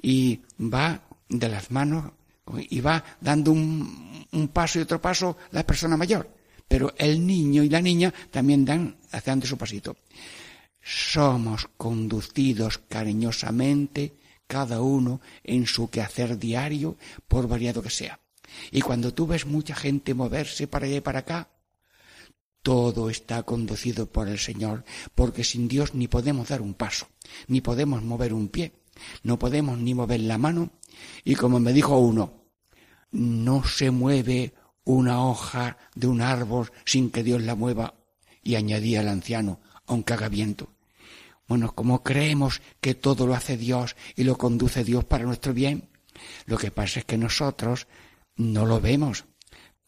y 0.00 0.40
va 0.58 1.02
de 1.28 1.48
las 1.48 1.70
manos 1.70 2.12
y 2.68 2.80
va 2.80 3.02
dando 3.20 3.52
un, 3.52 4.50
paso 4.52 4.78
y 4.78 4.82
otro 4.82 5.00
paso 5.00 5.36
la 5.52 5.64
persona 5.64 5.96
mayor. 5.96 6.28
Pero 6.66 6.94
el 6.98 7.24
niño 7.24 7.62
y 7.62 7.68
la 7.68 7.80
niña 7.80 8.12
también 8.30 8.64
dan, 8.64 8.96
haciendo 9.12 9.46
su 9.46 9.56
pasito. 9.56 9.96
Somos 10.80 11.68
conducidos 11.76 12.78
cariñosamente, 12.88 14.14
cada 14.46 14.80
uno 14.80 15.20
en 15.44 15.66
su 15.66 15.88
quehacer 15.88 16.38
diario, 16.38 16.96
por 17.28 17.46
variado 17.46 17.82
que 17.82 17.90
sea. 17.90 18.18
Y 18.70 18.80
cuando 18.80 19.14
tú 19.14 19.26
ves 19.26 19.46
mucha 19.46 19.74
gente 19.74 20.14
moverse 20.14 20.66
para 20.66 20.86
allá 20.86 20.96
y 20.96 21.00
para 21.00 21.20
acá, 21.20 21.48
todo 22.62 23.10
está 23.10 23.42
conducido 23.42 24.06
por 24.06 24.28
el 24.28 24.38
Señor, 24.38 24.84
porque 25.14 25.44
sin 25.44 25.68
Dios 25.68 25.94
ni 25.94 26.08
podemos 26.08 26.48
dar 26.48 26.62
un 26.62 26.74
paso, 26.74 27.08
ni 27.48 27.60
podemos 27.60 28.02
mover 28.02 28.32
un 28.32 28.48
pie, 28.48 28.72
no 29.22 29.38
podemos 29.38 29.78
ni 29.78 29.94
mover 29.94 30.20
la 30.20 30.38
mano, 30.38 30.70
y 31.24 31.34
como 31.34 31.60
me 31.60 31.72
dijo 31.72 31.98
uno, 31.98 32.44
no 33.10 33.64
se 33.64 33.90
mueve 33.90 34.54
una 34.84 35.26
hoja 35.26 35.76
de 35.94 36.06
un 36.06 36.20
árbol 36.20 36.72
sin 36.84 37.10
que 37.10 37.22
Dios 37.22 37.42
la 37.42 37.54
mueva, 37.54 37.94
y 38.42 38.54
añadía 38.54 39.00
el 39.00 39.08
anciano, 39.08 39.60
aunque 39.86 40.14
haga 40.14 40.28
viento. 40.28 40.68
Bueno, 41.46 41.74
como 41.74 42.02
creemos 42.02 42.62
que 42.80 42.94
todo 42.94 43.26
lo 43.26 43.34
hace 43.34 43.56
Dios 43.56 43.96
y 44.16 44.24
lo 44.24 44.38
conduce 44.38 44.84
Dios 44.84 45.04
para 45.04 45.24
nuestro 45.24 45.52
bien, 45.52 45.88
lo 46.46 46.58
que 46.58 46.70
pasa 46.70 47.00
es 47.00 47.04
que 47.04 47.18
nosotros 47.18 47.86
no 48.36 48.66
lo 48.66 48.80
vemos, 48.80 49.24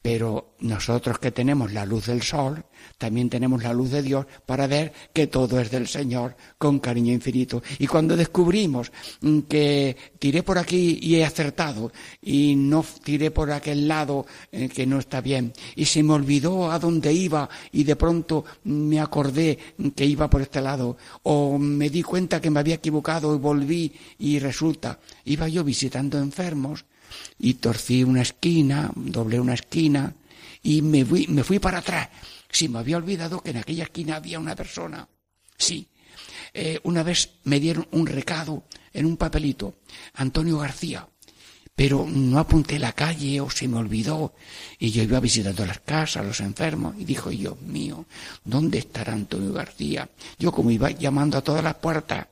pero 0.05 0.53
nosotros 0.61 1.19
que 1.19 1.31
tenemos 1.31 1.73
la 1.73 1.87
luz 1.87 2.09
del 2.09 2.21
sol, 2.21 2.63
también 2.99 3.31
tenemos 3.31 3.63
la 3.63 3.73
luz 3.73 3.91
de 3.91 4.03
Dios 4.03 4.27
para 4.45 4.67
ver 4.67 4.93
que 5.15 5.29
todo 5.29 5.59
es 5.59 5.71
del 5.71 5.89
Señor 5.89 6.37
con 6.59 6.79
cariño 6.79 7.11
infinito. 7.11 7.63
Y 7.79 7.87
cuando 7.87 8.15
descubrimos 8.15 8.93
que 9.49 9.97
tiré 10.19 10.43
por 10.43 10.59
aquí 10.59 10.99
y 11.01 11.15
he 11.15 11.25
acertado 11.25 11.91
y 12.21 12.55
no 12.55 12.85
tiré 13.03 13.31
por 13.31 13.51
aquel 13.51 13.89
lado 13.89 14.27
eh, 14.53 14.69
que 14.69 14.85
no 14.85 14.99
está 14.99 15.23
bien 15.23 15.55
y 15.75 15.87
se 15.87 16.03
me 16.03 16.13
olvidó 16.13 16.71
a 16.71 16.79
dónde 16.79 17.11
iba 17.11 17.49
y 17.73 17.85
de 17.85 17.97
pronto 17.97 18.45
me 18.65 19.01
acordé 19.01 19.59
que 19.97 20.05
iba 20.05 20.29
por 20.29 20.43
este 20.43 20.61
lado 20.61 20.99
o 21.23 21.57
me 21.57 21.89
di 21.89 22.03
cuenta 22.03 22.43
que 22.43 22.51
me 22.51 22.61
había 22.61 22.75
equivocado 22.75 23.35
y 23.35 23.39
volví 23.39 23.91
y 24.19 24.39
resulta, 24.39 24.99
iba 25.25 25.49
yo 25.49 25.65
visitando 25.65 26.19
enfermos 26.19 26.85
y 27.39 27.55
torcí 27.55 28.05
una 28.05 28.23
esquina, 28.23 28.91
doblé 28.95 29.41
una 29.41 29.55
esquina 29.55 30.15
y 30.63 30.83
me 30.83 31.05
fui, 31.05 31.27
me 31.29 31.45
fui 31.45 31.59
para 31.59 31.79
atrás. 31.79 32.09
Sí, 32.51 32.69
me 32.69 32.79
había 32.79 32.97
olvidado 32.97 33.41
que 33.43 33.51
en 33.51 33.59
aquella 33.59 33.85
esquina 33.85 34.17
había 34.17 34.39
una 34.39 34.55
persona. 34.55 35.09
Sí. 35.59 35.89
Eh, 36.53 36.79
una 36.85 37.03
vez 37.03 37.31
me 37.45 37.59
dieron 37.59 37.89
un 37.91 38.07
recado 38.07 38.65
en 38.93 39.07
un 39.07 39.17
papelito, 39.17 39.81
Antonio 40.15 40.59
García, 40.59 41.09
pero 41.75 42.07
no 42.09 42.39
apunté 42.39 42.79
la 42.79 42.93
calle 42.93 43.41
o 43.41 43.51
se 43.51 43.67
me 43.67 43.79
olvidó 43.79 44.35
y 44.79 44.93
yo 44.93 45.03
iba 45.03 45.19
visitando 45.19 45.67
las 45.67 45.81
casas, 45.81 46.25
los 46.25 46.41
enfermos 46.41 46.95
y 46.97 47.05
dijo, 47.05 47.31
Dios 47.31 47.61
mío, 47.61 48.07
¿dónde 48.45 48.79
estará 48.79 49.13
Antonio 49.13 49.53
García? 49.53 50.09
Yo 50.39 50.53
como 50.53 50.71
iba 50.71 50.91
llamando 50.91 51.39
a 51.39 51.43
todas 51.43 51.65
las 51.65 51.75
puertas, 51.75 52.29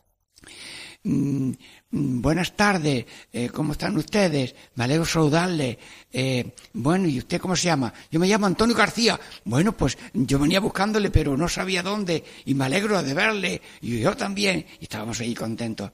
mm, 1.03 1.51
buenas 1.93 2.57
tardes, 2.57 3.05
eh, 3.33 3.51
¿cómo 3.51 3.73
están 3.73 3.97
ustedes? 3.97 4.55
Me 4.75 4.85
alegro 4.85 5.05
saludarle. 5.05 5.79
Eh, 6.11 6.55
bueno, 6.73 7.07
¿y 7.07 7.19
usted 7.19 7.41
cómo 7.41 7.55
se 7.55 7.67
llama? 7.67 7.93
Yo 8.11 8.19
me 8.19 8.27
llamo 8.27 8.47
Antonio 8.47 8.75
García. 8.75 9.21
Bueno, 9.45 9.77
pues 9.77 9.99
yo 10.15 10.39
venía 10.39 10.61
buscándole, 10.61 11.11
pero 11.11 11.37
no 11.37 11.49
sabía 11.49 11.83
dónde, 11.83 12.25
y 12.47 12.55
me 12.55 12.65
alegro 12.65 13.03
de 13.03 13.15
verle, 13.15 13.63
y 13.83 14.01
yo 14.01 14.17
también, 14.17 14.67
y 14.81 14.85
estábamos 14.85 15.21
ahí 15.21 15.35
contentos. 15.35 15.93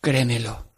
Créemelo, 0.00 0.72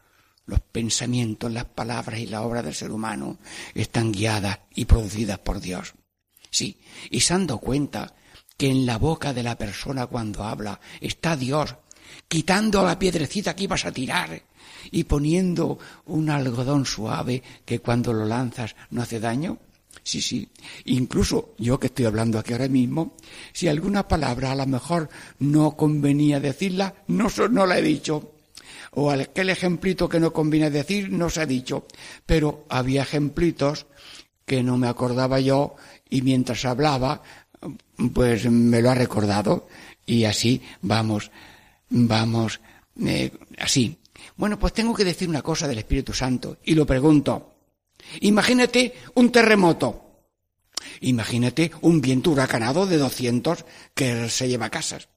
los 0.47 0.61
pensamientos, 0.61 1.51
las 1.51 1.65
palabras 1.65 2.21
y 2.21 2.27
la 2.27 2.43
obra 2.43 2.63
del 2.63 2.75
ser 2.75 2.91
humano 2.91 3.39
están 3.75 4.13
guiadas 4.13 4.61
y 4.75 4.85
producidas 4.85 5.39
por 5.39 5.61
Dios. 5.61 5.95
Sí, 6.51 6.79
y 7.11 7.21
se 7.21 7.35
han 7.35 7.47
dado 7.47 7.59
cuenta 7.59 8.15
que 8.57 8.69
en 8.69 8.85
la 8.87 8.99
boca 8.99 9.33
de 9.33 9.43
la 9.43 9.57
persona 9.57 10.07
cuando 10.07 10.45
habla 10.45 10.81
está 11.01 11.37
Dios, 11.37 11.77
quitando 12.27 12.85
la 12.85 12.99
piedrecita 12.99 13.55
que 13.55 13.65
ibas 13.65 13.85
a 13.85 13.93
tirar 13.93 14.43
y 14.91 15.05
poniendo 15.05 15.79
un 16.07 16.31
algodón 16.31 16.85
suave 16.87 17.43
que 17.65 17.81
cuando 17.81 18.13
lo 18.13 18.25
lanzas 18.25 18.75
no 18.91 19.03
hace 19.03 19.21
daño. 19.21 19.59
Sí, 20.03 20.23
sí. 20.23 20.49
Incluso 20.87 21.55
yo 21.59 21.79
que 21.79 21.89
estoy 21.89 22.07
hablando 22.07 22.39
aquí 22.39 22.53
ahora 22.53 22.69
mismo, 22.69 23.15
si 23.53 23.69
alguna 23.69 24.09
palabra 24.09 24.53
a 24.53 24.57
lo 24.57 24.67
mejor 24.67 25.11
no 25.39 25.77
convenía 25.77 26.41
decirla, 26.41 26.95
no, 27.09 27.29
no 27.51 27.67
la 27.67 27.79
he 27.79 27.83
dicho. 27.83 28.33
O 28.93 29.11
aquel 29.11 29.51
ejemplito 29.51 30.09
que 30.09 30.21
no 30.21 30.33
conviene 30.33 30.71
decir, 30.71 31.11
no 31.11 31.29
se 31.29 31.43
ha 31.43 31.47
dicho. 31.47 31.87
Pero 32.25 32.65
había 32.71 33.03
ejemplitos 33.03 33.87
que 34.47 34.63
no 34.63 34.79
me 34.79 34.89
acordaba 34.89 35.41
yo 35.41 35.77
y 36.09 36.23
mientras 36.23 36.65
hablaba, 36.65 37.23
pues 38.15 38.51
me 38.51 38.81
lo 38.81 38.91
ha 38.91 38.95
recordado 38.95 39.69
y 40.07 40.25
así 40.25 40.63
vamos, 40.81 41.31
vamos, 41.91 42.61
eh, 43.05 43.33
así. 43.59 43.99
Bueno, 44.37 44.59
pues 44.59 44.73
tengo 44.73 44.95
que 44.95 45.05
decir 45.05 45.29
una 45.29 45.43
cosa 45.43 45.69
del 45.69 45.79
Espíritu 45.79 46.13
Santo 46.13 46.59
y 46.65 46.75
lo 46.75 46.87
pregunto. 46.87 47.55
Imagínate 48.21 48.95
un 49.15 49.31
terremoto. 49.31 50.05
Imagínate 51.01 51.71
un 51.83 52.01
viento 52.01 52.31
huracanado 52.31 52.87
de 52.87 52.99
200 52.99 53.65
que 53.95 54.29
se 54.29 54.49
lleva 54.49 54.67
a 54.67 54.71
casas. 54.71 55.09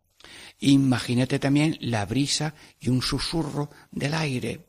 Imagínate 0.60 1.40
también 1.40 1.78
la 1.82 2.06
brisa 2.06 2.54
y 2.80 2.90
un 2.90 3.02
susurro 3.02 3.70
del 3.92 4.14
aire. 4.14 4.68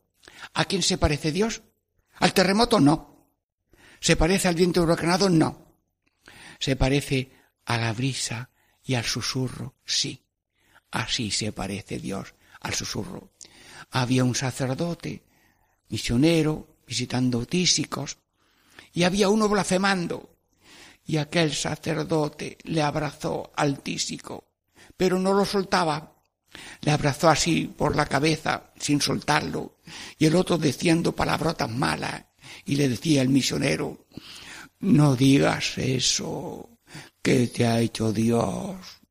¿A 0.55 0.65
quién 0.65 0.83
se 0.83 0.99
parece 0.99 1.33
Dios? 1.33 1.63
¿Al 2.17 2.33
terremoto? 2.33 2.81
No. 2.81 3.29
¿Se 4.01 4.17
parece 4.17 4.49
al 4.49 4.55
viento 4.55 4.83
huracanado? 4.83 5.29
No. 5.29 5.77
¿Se 6.59 6.77
parece 6.77 7.33
a 7.65 7.77
la 7.77 7.93
brisa 7.93 8.51
y 8.83 8.95
al 8.95 9.05
susurro? 9.05 9.75
Sí. 9.85 10.22
Así 10.93 11.31
se 11.31 11.53
parece 11.53 11.99
Dios 11.99 12.35
al 12.61 12.75
susurro. 12.75 13.33
Había 13.91 14.25
un 14.25 14.35
sacerdote, 14.35 15.25
misionero, 15.89 16.77
visitando 16.87 17.45
tísicos, 17.47 18.19
y 18.93 19.03
había 19.05 19.31
uno 19.31 19.49
blasfemando, 19.49 20.37
y 21.05 21.17
aquel 21.17 21.53
sacerdote 21.55 22.59
le 22.65 22.83
abrazó 22.83 23.53
al 23.57 23.81
tísico, 23.81 24.53
pero 24.97 25.19
no 25.19 25.33
lo 25.33 25.45
soltaba. 25.45 26.15
Le 26.83 26.93
abrazó 26.93 27.31
así 27.31 27.67
por 27.67 27.97
la 27.97 28.07
cabeza, 28.07 28.73
sin 28.79 29.01
soltarlo, 29.01 29.79
y 30.19 30.27
el 30.27 30.37
otro 30.37 30.59
diciendo 30.59 31.17
palabrotas 31.17 31.71
malas, 31.71 32.27
y 32.67 32.77
le 32.77 32.91
decía 32.91 33.23
el 33.23 33.31
misionero, 33.31 34.07
no 34.81 35.17
digas 35.17 35.79
eso, 35.79 36.69
que 37.23 37.47
te 37.47 37.67
ha 37.67 37.81
hecho 37.81 38.13
Dios. 38.13 39.02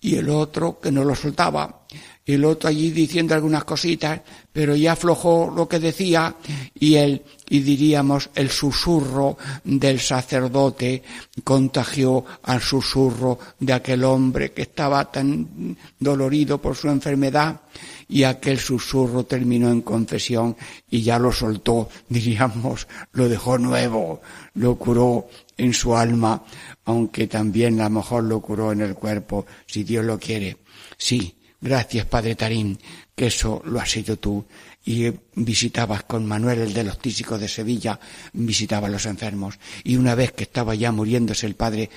Y 0.00 0.16
el 0.16 0.30
otro 0.30 0.80
que 0.80 0.90
no 0.90 1.04
lo 1.04 1.14
soltaba, 1.14 1.80
el 2.24 2.44
otro 2.44 2.68
allí 2.68 2.90
diciendo 2.90 3.34
algunas 3.34 3.64
cositas, 3.64 4.20
pero 4.52 4.76
ya 4.76 4.92
aflojó 4.92 5.52
lo 5.54 5.68
que 5.68 5.78
decía 5.78 6.34
y 6.74 6.94
él, 6.94 7.22
y 7.48 7.60
diríamos, 7.60 8.30
el 8.34 8.50
susurro 8.50 9.36
del 9.64 10.00
sacerdote 10.00 11.02
contagió 11.42 12.24
al 12.42 12.60
susurro 12.60 13.38
de 13.58 13.72
aquel 13.72 14.04
hombre 14.04 14.52
que 14.52 14.62
estaba 14.62 15.10
tan 15.10 15.76
dolorido 15.98 16.58
por 16.58 16.76
su 16.76 16.88
enfermedad 16.88 17.60
y 18.08 18.24
aquel 18.24 18.58
susurro 18.58 19.24
terminó 19.24 19.70
en 19.70 19.82
confesión 19.82 20.56
y 20.90 21.02
ya 21.02 21.18
lo 21.18 21.32
soltó, 21.32 21.88
diríamos, 22.08 22.86
lo 23.12 23.28
dejó 23.28 23.58
nuevo, 23.58 24.20
lo 24.54 24.76
curó 24.76 25.28
en 25.60 25.74
su 25.74 25.94
alma, 25.94 26.42
aunque 26.86 27.26
también 27.26 27.80
a 27.80 27.84
lo 27.84 27.90
mejor 27.90 28.24
lo 28.24 28.40
curó 28.40 28.72
en 28.72 28.80
el 28.80 28.94
cuerpo, 28.94 29.44
si 29.66 29.84
Dios 29.84 30.04
lo 30.04 30.18
quiere. 30.18 30.56
Sí, 30.96 31.36
gracias 31.60 32.06
Padre 32.06 32.34
Tarín, 32.34 32.78
que 33.14 33.26
eso 33.26 33.60
lo 33.66 33.78
has 33.78 33.94
hecho 33.96 34.18
tú. 34.18 34.46
Y 34.82 35.12
visitabas 35.34 36.04
con 36.04 36.24
Manuel, 36.24 36.60
el 36.60 36.72
de 36.72 36.84
los 36.84 36.98
tísicos 36.98 37.38
de 37.38 37.46
Sevilla, 37.46 38.00
visitaba 38.32 38.86
a 38.86 38.90
los 38.90 39.04
enfermos. 39.04 39.58
Y 39.84 39.96
una 39.96 40.14
vez 40.14 40.32
que 40.32 40.44
estaba 40.44 40.74
ya 40.74 40.90
muriéndose 40.92 41.46
el 41.46 41.56
Padre 41.56 41.90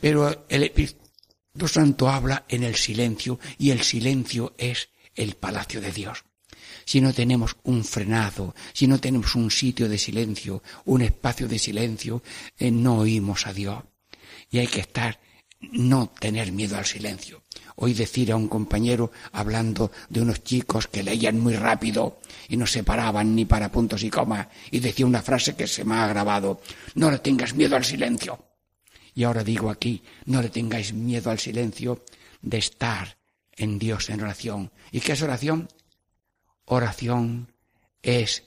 pero 0.00 0.46
el 0.48 0.64
Espíritu 0.64 1.68
Santo 1.68 2.08
habla 2.08 2.44
en 2.48 2.64
el 2.64 2.74
silencio 2.74 3.38
y 3.56 3.70
el 3.70 3.82
silencio 3.82 4.56
es 4.58 4.88
el 5.14 5.36
palacio 5.36 5.80
de 5.80 5.92
Dios 5.92 6.24
si 6.86 7.00
no 7.00 7.12
tenemos 7.12 7.56
un 7.64 7.84
frenado, 7.84 8.54
si 8.72 8.86
no 8.86 8.98
tenemos 8.98 9.34
un 9.34 9.50
sitio 9.50 9.88
de 9.88 9.98
silencio, 9.98 10.62
un 10.84 11.02
espacio 11.02 11.48
de 11.48 11.58
silencio, 11.58 12.22
eh, 12.56 12.70
no 12.70 12.98
oímos 12.98 13.46
a 13.46 13.52
Dios. 13.52 13.82
Y 14.50 14.58
hay 14.58 14.68
que 14.68 14.80
estar, 14.80 15.18
no 15.60 16.08
tener 16.20 16.52
miedo 16.52 16.78
al 16.78 16.86
silencio. 16.86 17.42
Hoy 17.74 17.92
decir 17.92 18.30
a 18.30 18.36
un 18.36 18.48
compañero 18.48 19.10
hablando 19.32 19.90
de 20.08 20.22
unos 20.22 20.44
chicos 20.44 20.86
que 20.86 21.02
leían 21.02 21.40
muy 21.40 21.56
rápido 21.56 22.20
y 22.48 22.56
no 22.56 22.66
se 22.66 22.84
paraban 22.84 23.34
ni 23.34 23.44
para 23.44 23.72
puntos 23.72 24.04
y 24.04 24.08
comas 24.08 24.46
y 24.70 24.78
decía 24.78 25.06
una 25.06 25.22
frase 25.22 25.56
que 25.56 25.66
se 25.66 25.84
me 25.84 25.96
ha 25.96 26.06
grabado, 26.06 26.62
no 26.94 27.10
le 27.10 27.18
tengas 27.18 27.54
miedo 27.54 27.74
al 27.74 27.84
silencio. 27.84 28.38
Y 29.12 29.24
ahora 29.24 29.42
digo 29.42 29.70
aquí, 29.70 30.02
no 30.26 30.40
le 30.40 30.50
tengáis 30.50 30.92
miedo 30.92 31.30
al 31.30 31.40
silencio 31.40 32.04
de 32.42 32.58
estar 32.58 33.18
en 33.56 33.78
Dios 33.78 34.08
en 34.08 34.22
oración. 34.22 34.70
¿Y 34.92 35.00
qué 35.00 35.12
es 35.12 35.22
oración? 35.22 35.68
Oración 36.66 37.52
es 38.02 38.42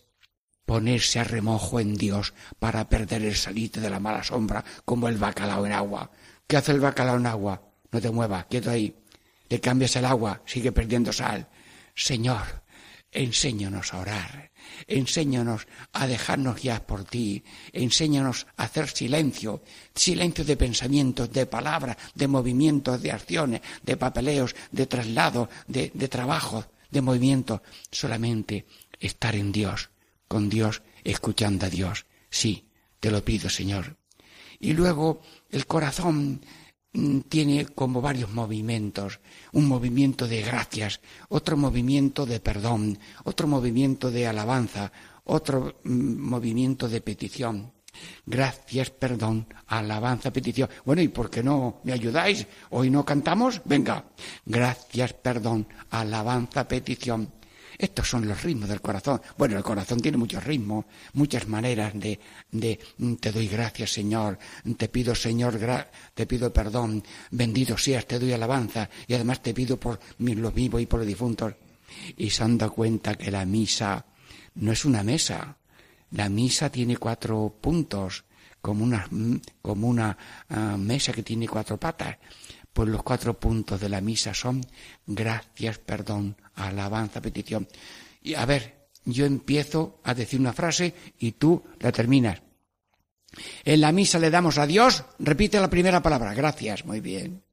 ponerse 0.65 1.19
a 1.19 1.23
remojo 1.23 1.79
en 1.79 1.95
Dios 1.95 2.33
para 2.59 2.89
perder 2.89 3.23
el 3.23 3.35
salite 3.35 3.79
de 3.79 3.89
la 3.89 4.01
mala 4.01 4.23
sombra 4.23 4.63
como 4.83 5.07
el 5.07 5.17
bacalao 5.17 5.65
en 5.65 5.71
agua. 5.71 6.11
¿Qué 6.45 6.57
hace 6.57 6.73
el 6.73 6.81
bacalao 6.81 7.15
en 7.15 7.25
agua? 7.25 7.61
No 7.91 8.01
te 8.01 8.11
muevas, 8.11 8.45
quieto 8.45 8.71
ahí. 8.71 8.93
Le 9.47 9.61
cambias 9.61 9.95
el 9.95 10.03
agua, 10.03 10.41
sigue 10.45 10.73
perdiendo 10.73 11.13
sal. 11.13 11.47
Señor, 11.95 12.43
enséñanos 13.09 13.93
a 13.93 13.99
orar, 13.99 14.51
enséñanos 14.85 15.65
a 15.93 16.05
dejarnos 16.05 16.61
guiar 16.61 16.85
por 16.85 17.05
ti, 17.05 17.43
enséñanos 17.71 18.47
a 18.57 18.63
hacer 18.63 18.89
silencio, 18.89 19.63
silencio 19.95 20.43
de 20.43 20.57
pensamientos, 20.57 21.31
de 21.31 21.45
palabras, 21.45 21.95
de 22.13 22.27
movimientos, 22.27 23.01
de 23.01 23.13
acciones, 23.13 23.61
de 23.81 23.95
papeleos, 23.95 24.55
de 24.71 24.85
traslados, 24.87 25.47
de, 25.67 25.89
de 25.93 26.07
trabajos, 26.09 26.67
de 26.89 27.01
movimientos, 27.01 27.61
solamente 27.91 28.65
estar 28.99 29.35
en 29.35 29.51
Dios, 29.51 29.89
con 30.27 30.49
Dios, 30.49 30.81
escuchando 31.03 31.65
a 31.65 31.69
Dios. 31.69 32.05
Sí, 32.29 32.69
te 32.99 33.11
lo 33.11 33.23
pido, 33.23 33.49
Señor. 33.49 33.97
Y 34.59 34.73
luego 34.73 35.21
el 35.49 35.65
corazón 35.65 36.41
mm, 36.93 37.19
tiene 37.21 37.65
como 37.67 38.01
varios 38.01 38.31
movimientos, 38.31 39.19
un 39.53 39.67
movimiento 39.67 40.27
de 40.27 40.41
gracias, 40.41 40.99
otro 41.29 41.55
movimiento 41.57 42.25
de 42.25 42.39
perdón, 42.39 42.99
otro 43.23 43.47
movimiento 43.47 44.11
de 44.11 44.27
alabanza, 44.27 44.91
otro 45.23 45.79
mm, 45.83 46.29
movimiento 46.29 46.89
de 46.89 47.01
petición. 47.01 47.73
Gracias, 48.25 48.89
perdón, 48.91 49.47
alabanza, 49.67 50.31
petición. 50.31 50.69
Bueno, 50.85 51.01
¿y 51.01 51.07
por 51.07 51.29
qué 51.29 51.43
no 51.43 51.81
me 51.83 51.93
ayudáis? 51.93 52.45
Hoy 52.71 52.89
no 52.89 53.03
cantamos. 53.03 53.61
Venga. 53.65 54.05
Gracias, 54.45 55.13
perdón, 55.13 55.67
alabanza, 55.89 56.67
petición. 56.67 57.39
Estos 57.79 58.09
son 58.09 58.27
los 58.27 58.43
ritmos 58.43 58.67
del 58.67 58.81
corazón. 58.81 59.21
Bueno, 59.37 59.55
el 59.55 59.63
corazón 59.63 60.01
tiene 60.01 60.17
muchos 60.17 60.43
ritmos, 60.43 60.83
muchas 61.13 61.47
maneras 61.47 61.93
de, 61.95 62.19
mm, 62.97 63.13
te 63.15 63.31
doy 63.31 63.47
gracias, 63.47 63.93
Señor, 63.93 64.37
te 64.77 64.89
pido, 64.89 65.15
Señor, 65.15 65.57
te 66.13 66.25
pido 66.25 66.51
perdón, 66.51 67.01
bendito 67.31 67.77
seas, 67.77 68.05
te 68.05 68.19
doy 68.19 68.33
alabanza 68.33 68.89
y 69.07 69.13
además 69.13 69.41
te 69.41 69.53
pido 69.53 69.79
por 69.79 69.97
los 70.19 70.53
vivos 70.53 70.81
y 70.81 70.87
por 70.87 70.99
los 70.99 71.07
difuntos. 71.07 71.53
Y 72.17 72.29
se 72.29 72.43
han 72.43 72.57
dado 72.57 72.73
cuenta 72.73 73.15
que 73.15 73.31
la 73.31 73.45
misa 73.45 74.05
no 74.55 74.73
es 74.73 74.83
una 74.83 75.01
mesa. 75.01 75.55
La 76.11 76.29
misa 76.29 76.69
tiene 76.69 76.97
cuatro 76.97 77.55
puntos, 77.61 78.25
como 78.61 78.83
una, 78.83 79.07
mm, 79.09 79.35
como 79.61 79.87
una 79.87 80.17
ah, 80.49 80.77
mesa 80.77 81.13
que 81.13 81.23
tiene 81.23 81.47
cuatro 81.47 81.77
patas. 81.77 82.17
Pues 82.73 82.89
los 82.89 83.03
cuatro 83.03 83.39
puntos 83.39 83.79
de 83.79 83.89
la 83.89 84.01
misa 84.01 84.33
son 84.33 84.61
gracias, 85.05 85.79
perdón, 85.79 86.37
alabanza, 86.55 87.21
petición. 87.21 87.67
Y 88.21 88.35
a 88.35 88.45
ver, 88.45 88.89
yo 89.05 89.25
empiezo 89.25 89.99
a 90.03 90.13
decir 90.13 90.39
una 90.39 90.53
frase 90.53 90.93
y 91.19 91.33
tú 91.33 91.63
la 91.79 91.91
terminas. 91.91 92.41
En 93.63 93.81
la 93.81 93.91
misa 93.91 94.19
le 94.19 94.29
damos 94.29 94.57
a 94.57 94.67
Dios, 94.67 95.03
repite 95.19 95.59
la 95.59 95.69
primera 95.69 96.01
palabra, 96.01 96.33
gracias, 96.33 96.85
muy 96.85 96.99
bien. 96.99 97.43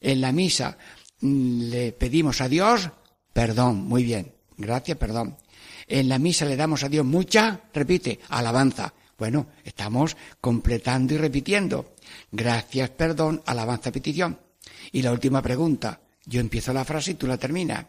En 0.00 0.20
la 0.20 0.32
misa 0.32 0.78
mm, 1.20 1.70
le 1.70 1.92
pedimos 1.92 2.40
a 2.40 2.48
Dios 2.48 2.90
perdón, 3.36 3.84
muy 3.86 4.02
bien, 4.02 4.32
gracias, 4.56 4.96
perdón. 4.96 5.36
En 5.86 6.08
la 6.08 6.18
misa 6.18 6.44
le 6.44 6.56
damos 6.56 6.82
a 6.82 6.88
Dios 6.88 7.04
mucha, 7.04 7.60
repite, 7.72 8.20
alabanza. 8.28 8.92
Bueno, 9.18 9.48
estamos 9.64 10.16
completando 10.40 11.14
y 11.14 11.18
repitiendo. 11.18 11.94
Gracias, 12.30 12.90
perdón, 12.90 13.42
alabanza, 13.46 13.92
petición. 13.92 14.38
Y 14.92 15.02
la 15.02 15.12
última 15.12 15.42
pregunta. 15.42 16.00
Yo 16.24 16.40
empiezo 16.40 16.72
la 16.72 16.84
frase 16.84 17.12
y 17.12 17.14
tú 17.14 17.26
la 17.26 17.38
terminas. 17.38 17.86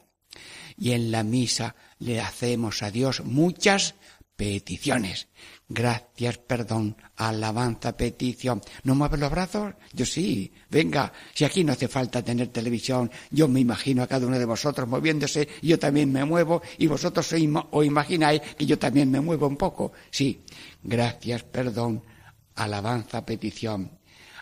Y 0.78 0.91
en 0.91 1.12
la 1.12 1.24
misa 1.24 1.76
le 2.00 2.22
hacemos 2.22 2.84
a 2.84 2.91
Dios 2.91 3.24
muchas 3.26 3.95
peticiones. 4.36 5.28
Gracias, 5.70 6.38
perdón, 6.38 6.95
alabanza, 7.18 7.97
petición. 7.97 8.61
¿No 8.84 8.95
mueves 8.95 9.20
los 9.20 9.32
brazos? 9.32 9.74
Yo 9.91 10.05
sí. 10.05 10.53
Venga, 10.70 11.11
si 11.34 11.43
aquí 11.43 11.63
no 11.63 11.74
hace 11.74 11.89
falta 11.89 12.24
tener 12.24 12.47
televisión, 12.47 13.11
yo 13.32 13.49
me 13.49 13.59
imagino 13.59 14.01
a 14.01 14.07
cada 14.07 14.28
uno 14.28 14.39
de 14.39 14.45
vosotros 14.45 14.88
moviéndose, 14.88 15.47
yo 15.61 15.78
también 15.78 16.11
me 16.11 16.24
muevo, 16.24 16.61
y 16.78 16.88
vosotros 16.88 17.34
os 17.34 17.86
imagináis 17.86 18.41
que 18.57 18.65
yo 18.65 18.80
también 18.80 19.11
me 19.11 19.20
muevo 19.20 19.45
un 19.47 19.57
poco. 19.57 19.91
Sí. 20.09 20.41
Gracias, 20.84 21.43
perdón, 21.43 22.01
alabanza, 22.55 23.26
petición. 23.26 23.99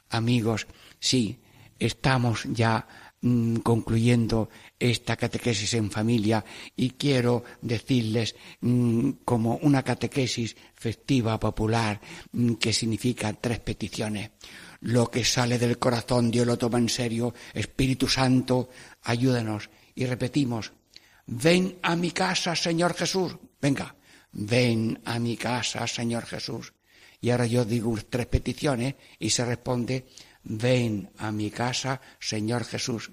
Amigos, 0.09 0.67
sí, 0.99 1.41
estamos 1.79 2.43
ya 2.51 2.87
mm, 3.25 3.57
concluyendo 3.57 4.49
esta 4.77 5.17
catequesis 5.17 5.73
en 5.73 5.89
familia 5.89 6.45
y 6.75 6.91
quiero 6.91 7.43
decirles 7.61 8.35
mm, 8.61 9.25
como 9.25 9.57
una 9.57 9.81
catequesis 9.81 10.55
festiva, 10.75 11.39
popular, 11.39 11.99
mm, 12.31 12.53
que 12.53 12.71
significa 12.71 13.33
tres 13.33 13.59
peticiones. 13.59 14.29
Lo 14.81 15.09
que 15.09 15.25
sale 15.25 15.57
del 15.57 15.79
corazón 15.79 16.29
Dios 16.29 16.45
lo 16.45 16.57
toma 16.57 16.77
en 16.77 16.89
serio. 16.89 17.33
Espíritu 17.53 18.07
Santo, 18.07 18.69
ayúdanos. 19.01 19.69
Y 19.95 20.05
repetimos, 20.05 20.71
ven 21.25 21.79
a 21.81 21.95
mi 21.95 22.11
casa, 22.11 22.55
Señor 22.55 22.93
Jesús. 22.93 23.35
Venga, 23.59 23.95
ven 24.33 25.01
a 25.05 25.17
mi 25.17 25.35
casa, 25.37 25.87
Señor 25.87 26.25
Jesús. 26.25 26.73
Y 27.21 27.31
ahora 27.31 27.47
yo 27.47 27.65
digo 27.65 27.95
tres 28.07 28.27
peticiones 28.27 28.93
y 29.17 29.31
se 29.31 29.43
responde, 29.45 30.05
ven 30.45 31.11
a 31.17 31.31
mi 31.31 31.51
casa, 31.51 31.99
Señor 32.19 32.63
Jesús. 32.63 33.11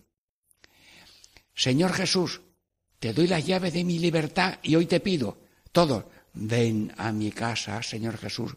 Señor 1.55 1.93
Jesús, 1.93 2.41
te 2.99 3.13
doy 3.13 3.27
las 3.27 3.45
llaves 3.45 3.73
de 3.73 3.85
mi 3.85 3.99
libertad 3.99 4.59
y 4.63 4.77
hoy 4.77 4.87
te 4.87 5.01
pido, 5.01 5.39
todo, 5.73 6.11
ven 6.35 6.93
a 6.97 7.11
mi 7.11 7.33
casa, 7.33 7.83
Señor 7.83 8.17
Jesús. 8.19 8.55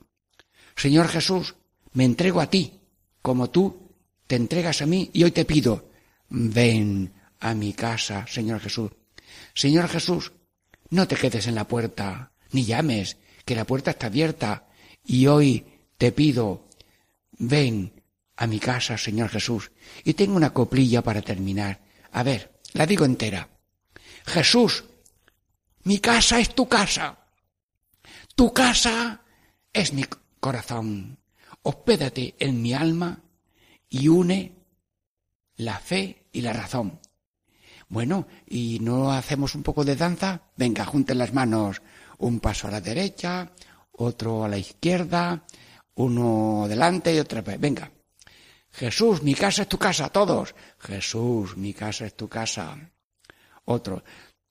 Señor 0.76 1.08
Jesús, 1.08 1.56
me 1.94 2.06
entrego 2.06 2.42
a 2.42 2.50
ti, 2.50 2.80
como 3.22 3.50
tú 3.50 3.92
te 4.28 4.36
entregas 4.36 4.82
a 4.82 4.86
mí 4.86 5.10
y 5.14 5.24
hoy 5.24 5.32
te 5.32 5.46
pido, 5.46 5.90
ven 6.30 7.14
a 7.40 7.54
mi 7.54 7.74
casa, 7.74 8.26
Señor 8.28 8.60
Jesús. 8.60 8.92
Señor 9.54 9.88
Jesús, 9.88 10.34
no 10.90 11.08
te 11.08 11.16
quedes 11.16 11.48
en 11.48 11.56
la 11.56 11.68
puerta, 11.68 12.32
ni 12.52 12.66
llames, 12.66 13.18
que 13.46 13.56
la 13.56 13.66
puerta 13.66 13.92
está 13.92 14.08
abierta 14.08 14.68
y 15.04 15.28
hoy 15.28 15.66
te 15.98 16.12
pido, 16.12 16.68
ven 17.38 17.94
a 18.38 18.48
mi 18.48 18.60
casa, 18.60 18.98
Señor 18.98 19.30
Jesús. 19.30 19.72
Y 20.04 20.14
tengo 20.14 20.36
una 20.36 20.54
coplilla 20.54 21.02
para 21.02 21.22
terminar. 21.22 21.82
A 22.12 22.24
ver, 22.24 22.60
la 22.74 22.86
digo 22.86 23.06
entera. 23.06 23.50
Jesús, 24.26 24.84
mi 25.84 26.00
casa 26.00 26.40
es 26.40 26.54
tu 26.54 26.68
casa. 26.68 27.18
Tu 28.36 28.52
casa 28.52 29.22
es 29.72 29.94
mi 29.94 30.06
corazón. 30.40 31.20
Hospédate 31.62 32.36
en 32.40 32.62
mi 32.62 32.74
alma 32.74 33.22
y 33.90 34.08
une 34.08 34.54
la 35.58 35.80
fe 35.80 36.28
y 36.32 36.42
la 36.42 36.54
razón. 36.54 37.00
Bueno, 37.88 38.28
¿y 38.48 38.80
no 38.82 39.12
hacemos 39.12 39.56
un 39.56 39.64
poco 39.64 39.86
de 39.86 39.96
danza? 39.96 40.42
Venga, 40.58 40.86
junten 40.86 41.18
las 41.18 41.34
manos. 41.34 41.82
Un 42.18 42.40
paso 42.40 42.68
a 42.68 42.72
la 42.72 42.82
derecha, 42.82 43.52
otro 43.92 44.44
a 44.44 44.50
la 44.50 44.58
izquierda, 44.58 45.46
uno 45.96 46.66
delante 46.68 47.14
y 47.14 47.20
otra 47.20 47.42
vez. 47.42 47.60
Venga. 47.60 47.92
Jesús, 48.76 49.24
mi 49.24 49.34
casa 49.34 49.62
es 49.62 49.70
tu 49.70 49.78
casa, 49.78 50.10
todos. 50.10 50.54
Jesús, 50.80 51.56
mi 51.56 51.74
casa 51.74 52.06
es 52.06 52.16
tu 52.16 52.28
casa. 52.28 52.78
Otro, 53.66 54.04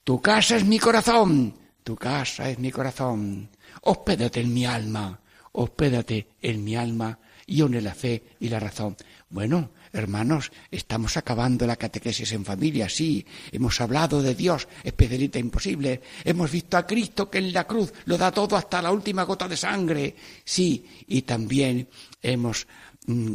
tu 0.03 0.21
casa 0.21 0.57
es 0.57 0.65
mi 0.65 0.79
corazón, 0.79 1.55
tu 1.83 1.95
casa 1.95 2.49
es 2.49 2.59
mi 2.59 2.71
corazón. 2.71 3.51
Hospédate 3.83 4.41
en 4.41 4.55
mi 4.55 4.65
alma, 4.65 5.21
hospédate 5.53 6.29
en 6.41 6.65
mi 6.65 6.75
alma 6.75 7.19
y 7.47 7.61
une 7.61 7.83
la 7.83 7.95
fe 7.95 8.23
y 8.41 8.49
la 8.49 8.59
razón. 8.59 8.97
Bueno, 9.29 9.73
hermanos, 9.93 10.51
estamos 10.71 11.19
acabando 11.19 11.67
la 11.67 11.77
catequesis 11.77 12.33
en 12.33 12.47
familia, 12.47 12.89
sí. 12.89 13.27
Hemos 13.53 13.79
hablado 13.83 14.23
de 14.23 14.35
Dios, 14.35 14.69
especialita 14.83 15.39
imposible. 15.39 16.01
Hemos 16.25 16.51
visto 16.51 16.79
a 16.79 16.87
Cristo 16.87 17.29
que 17.29 17.39
en 17.39 17.53
la 17.53 17.65
cruz 17.65 17.93
lo 18.07 18.17
da 18.17 18.33
todo 18.33 18.57
hasta 18.57 18.81
la 18.81 18.91
última 18.91 19.25
gota 19.25 19.47
de 19.47 19.57
sangre, 19.57 20.17
sí. 20.45 21.05
Y 21.09 21.23
también 21.23 21.89
hemos 22.23 22.67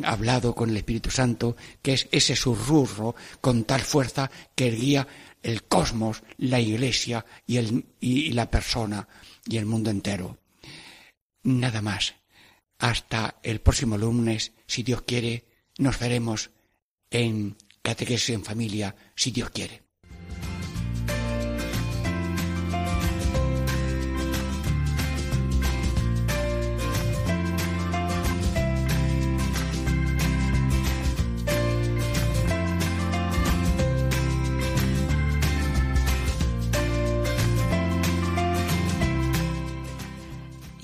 hablado 0.03 0.55
con 0.55 0.69
el 0.69 0.77
Espíritu 0.77 1.11
Santo, 1.11 1.55
que 1.81 1.93
es 1.93 2.07
ese 2.11 2.35
susurro 2.35 3.15
con 3.41 3.63
tal 3.65 3.81
fuerza 3.81 4.31
que 4.55 4.71
guía 4.71 5.07
el 5.41 5.63
cosmos, 5.63 6.23
la 6.37 6.59
iglesia 6.59 7.25
y, 7.45 7.57
el, 7.57 7.85
y 7.99 8.31
la 8.31 8.49
persona 8.49 9.07
y 9.45 9.57
el 9.57 9.65
mundo 9.65 9.89
entero. 9.89 10.37
Nada 11.43 11.81
más. 11.81 12.15
Hasta 12.77 13.39
el 13.43 13.59
próximo 13.59 13.97
lunes, 13.97 14.53
si 14.65 14.83
Dios 14.83 15.01
quiere, 15.01 15.45
nos 15.77 15.99
veremos 15.99 16.49
en 17.11 17.57
Catequesis 17.81 18.29
en 18.29 18.45
Familia, 18.45 18.95
si 19.15 19.31
Dios 19.31 19.49
quiere. 19.49 19.88